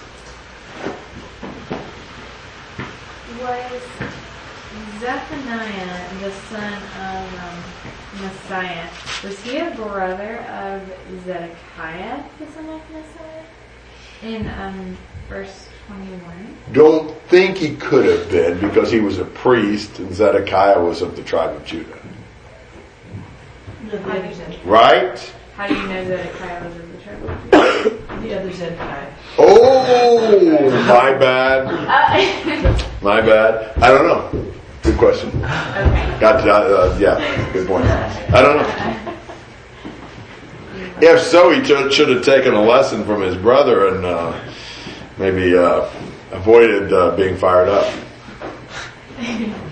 Was 3.41 3.83
Zephaniah 5.01 6.19
the 6.21 6.31
son 6.31 6.73
of 6.73 7.33
um, 7.43 7.63
Maaseiah, 8.21 9.23
was 9.25 9.37
he 9.41 9.57
a 9.57 9.69
brother 9.71 10.37
of 10.43 10.81
Zedekiah, 11.25 12.23
the 12.39 12.47
son 12.53 12.69
of 12.69 12.81
Maaseiah? 12.89 13.43
In 14.23 14.47
um, 14.61 14.97
verse 15.27 15.67
21. 15.87 16.55
Don't 16.71 17.21
think 17.23 17.57
he 17.57 17.75
could 17.75 18.05
have 18.05 18.31
been 18.31 18.61
because 18.61 18.89
he 18.89 19.01
was 19.01 19.19
a 19.19 19.25
priest 19.25 19.99
and 19.99 20.13
Zedekiah 20.13 20.81
was 20.81 21.01
of 21.01 21.17
the 21.17 21.23
tribe 21.23 21.53
of 21.53 21.65
Judah. 21.65 21.99
No, 23.83 23.89
the 23.89 24.09
other 24.09 24.33
Zedekiah. 24.33 24.65
Right? 24.65 25.33
How 25.57 25.65
do 25.65 25.73
you 25.73 25.87
know 25.87 26.05
that 26.05 26.23
Zedekiah 26.23 26.63
was 26.63 26.75
of 26.75 26.91
the 26.91 26.97
tribe 26.99 27.23
of 27.23 27.43
Judah? 27.45 28.21
The 28.21 28.39
other 28.39 28.53
Zedekiah. 28.53 29.11
Oh, 29.39 30.69
my 30.87 31.13
bad. 31.19 31.65
Uh, 31.65 32.89
My 33.01 33.21
bad. 33.21 33.75
I 33.81 33.87
don't 33.89 34.05
know. 34.05 34.53
Good 34.83 34.99
question. 34.99 35.29
okay. 35.29 36.17
Got 36.19 36.43
to, 36.43 36.51
uh, 36.53 36.97
yeah, 36.99 37.53
good 37.53 37.67
point. 37.67 37.85
I 37.85 38.41
don't 38.43 38.57
know. 38.57 39.13
If 41.01 41.21
so, 41.21 41.49
he 41.49 41.63
should 41.63 41.91
should 41.91 42.09
have 42.09 42.23
taken 42.23 42.53
a 42.53 42.61
lesson 42.61 43.03
from 43.03 43.21
his 43.21 43.35
brother 43.35 43.87
and 43.87 44.05
uh, 44.05 44.39
maybe 45.17 45.57
uh, 45.57 45.89
avoided 46.33 46.93
uh, 46.93 47.15
being 47.15 47.35
fired 47.35 47.69
up. 47.69 47.91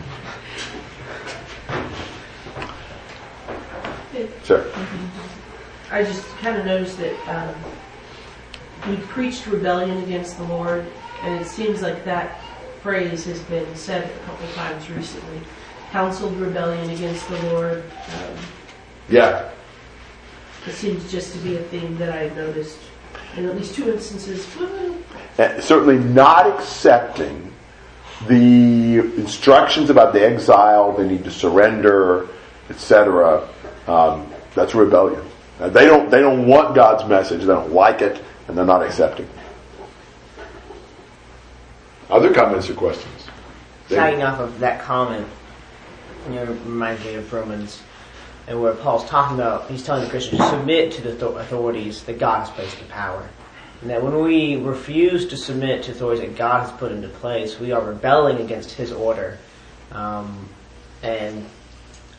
Sure. 4.45 4.63
I 5.95 6.03
just 6.03 6.27
kind 6.39 6.57
of 6.57 6.65
noticed 6.65 6.97
that 6.97 7.15
um, 7.29 7.55
we 8.89 8.97
preached 9.03 9.47
rebellion 9.47 9.97
against 10.03 10.37
the 10.37 10.43
Lord, 10.43 10.85
and 11.21 11.39
it 11.39 11.47
seems 11.47 11.81
like 11.81 12.03
that 12.03 12.37
phrase 12.81 13.23
has 13.23 13.39
been 13.43 13.73
said 13.77 14.03
a 14.03 14.25
couple 14.25 14.45
times 14.55 14.89
recently. 14.91 15.39
Counseled 15.91 16.35
rebellion 16.35 16.89
against 16.89 17.25
the 17.29 17.41
Lord. 17.43 17.85
Um, 18.09 18.37
Yeah. 19.07 19.49
it 20.67 20.73
seems 20.73 21.09
just 21.09 21.31
to 21.31 21.39
be 21.39 21.55
a 21.55 21.61
theme 21.61 21.97
that 21.97 22.09
I've 22.09 22.35
noticed 22.35 22.77
in 23.37 23.45
at 23.45 23.55
least 23.55 23.75
two 23.75 23.89
instances. 23.89 24.45
And 25.37 25.63
certainly 25.63 25.97
not 25.97 26.45
accepting 26.45 27.53
the 28.27 28.99
instructions 29.15 29.89
about 29.89 30.11
the 30.11 30.25
exile, 30.27 30.91
they 30.91 31.07
need 31.07 31.23
to 31.23 31.31
surrender, 31.31 32.27
etc. 32.69 33.47
Um, 33.87 34.27
that's 34.55 34.75
rebellion. 34.75 35.21
Uh, 35.59 35.69
They 35.69 35.85
don't, 35.85 36.09
they 36.09 36.19
don't 36.19 36.47
want 36.47 36.75
God's 36.75 37.07
message, 37.07 37.41
they 37.41 37.47
don't 37.47 37.71
like 37.71 38.01
it, 38.01 38.23
and 38.47 38.57
they're 38.57 38.65
not 38.65 38.83
accepting. 38.83 39.29
Other 42.09 42.33
comments 42.33 42.69
or 42.69 42.73
questions? 42.75 43.27
Tagging 43.89 44.23
off 44.23 44.39
of 44.39 44.59
that 44.59 44.81
comment, 44.81 45.27
you 46.27 46.35
know, 46.35 46.45
reminds 46.45 47.03
me 47.05 47.15
of 47.15 47.31
Romans, 47.31 47.81
and 48.47 48.61
where 48.61 48.73
Paul's 48.73 49.05
talking 49.05 49.37
about, 49.39 49.69
he's 49.69 49.83
telling 49.83 50.03
the 50.03 50.09
Christians 50.09 50.41
to 50.41 50.49
submit 50.49 50.91
to 50.93 51.01
the 51.01 51.27
authorities 51.27 52.03
that 52.03 52.19
God 52.19 52.39
has 52.39 52.49
placed 52.51 52.79
in 52.79 52.87
power. 52.87 53.27
And 53.81 53.89
that 53.89 54.03
when 54.03 54.19
we 54.19 54.55
refuse 54.55 55.27
to 55.27 55.37
submit 55.37 55.83
to 55.83 55.91
authorities 55.91 56.21
that 56.21 56.35
God 56.35 56.61
has 56.61 56.71
put 56.79 56.91
into 56.91 57.07
place, 57.07 57.59
we 57.59 57.71
are 57.71 57.81
rebelling 57.81 58.37
against 58.37 58.71
His 58.71 58.91
order. 58.91 59.37
Um, 59.91 60.49
and 61.03 61.45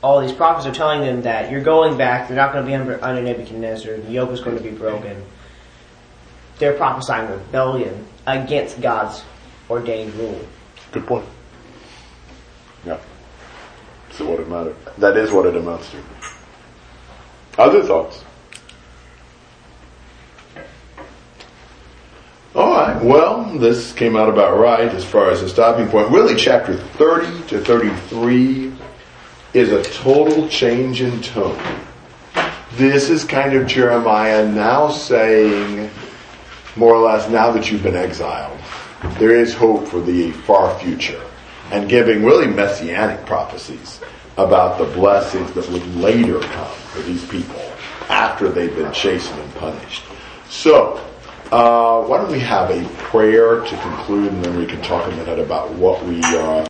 all 0.06 0.20
these 0.20 0.30
prophets 0.30 0.64
are 0.66 0.72
telling 0.72 1.00
them 1.00 1.22
that 1.22 1.50
you're 1.50 1.60
going 1.60 1.98
back, 1.98 2.28
you're 2.28 2.36
not 2.36 2.52
going 2.52 2.64
to 2.64 2.70
be 2.70 2.76
under, 2.76 3.02
under 3.04 3.20
Nebuchadnezzar, 3.20 3.96
the 3.96 4.12
yoke 4.12 4.30
is 4.30 4.40
going 4.40 4.56
to 4.56 4.62
be 4.62 4.70
broken. 4.70 5.20
They're 6.60 6.74
prophesying 6.74 7.28
rebellion 7.28 8.06
against 8.24 8.80
God's 8.80 9.24
ordained 9.68 10.14
rule. 10.14 10.46
Good 10.92 11.08
point. 11.08 11.26
Yeah. 12.86 13.00
So 14.12 14.30
what 14.30 14.38
it 14.38 14.48
matter? 14.48 14.76
That 14.98 15.16
is 15.16 15.32
what 15.32 15.44
it 15.44 15.56
amounts 15.56 15.90
to. 15.90 16.00
Other 17.58 17.82
thoughts? 17.82 18.22
All 22.54 22.70
right. 22.70 23.02
Well, 23.02 23.58
this 23.58 23.92
came 23.92 24.14
out 24.14 24.28
about 24.28 24.56
right 24.56 24.88
as 24.88 25.04
far 25.04 25.32
as 25.32 25.40
the 25.40 25.48
stopping 25.48 25.88
point. 25.88 26.10
Really, 26.10 26.36
chapter 26.36 26.76
30 26.76 27.48
to 27.48 27.60
33 27.60 28.75
is 29.56 29.72
a 29.72 29.82
total 29.84 30.46
change 30.48 31.00
in 31.00 31.22
tone. 31.22 31.58
This 32.74 33.08
is 33.08 33.24
kind 33.24 33.54
of 33.54 33.66
Jeremiah 33.66 34.46
now 34.46 34.90
saying, 34.90 35.90
more 36.76 36.94
or 36.94 37.00
less, 37.00 37.30
now 37.30 37.50
that 37.52 37.70
you've 37.70 37.82
been 37.82 37.96
exiled, 37.96 38.60
there 39.18 39.34
is 39.34 39.54
hope 39.54 39.88
for 39.88 40.02
the 40.02 40.30
far 40.32 40.78
future, 40.78 41.22
and 41.70 41.88
giving 41.88 42.22
really 42.22 42.46
messianic 42.46 43.24
prophecies 43.24 44.00
about 44.36 44.76
the 44.76 44.84
blessings 44.84 45.50
that 45.52 45.66
would 45.70 45.86
later 45.96 46.38
come 46.38 46.74
for 46.92 47.00
these 47.00 47.26
people 47.26 47.62
after 48.10 48.50
they've 48.50 48.76
been 48.76 48.92
chastened 48.92 49.40
and 49.40 49.54
punished. 49.54 50.02
So, 50.50 51.02
uh, 51.50 52.02
why 52.02 52.18
don't 52.18 52.30
we 52.30 52.40
have 52.40 52.70
a 52.70 52.86
prayer 52.96 53.60
to 53.60 53.76
conclude, 53.78 54.32
and 54.32 54.44
then 54.44 54.58
we 54.58 54.66
can 54.66 54.82
talk 54.82 55.10
a 55.10 55.16
minute 55.16 55.38
about 55.38 55.72
what 55.72 56.04
we 56.04 56.20
uh, 56.22 56.64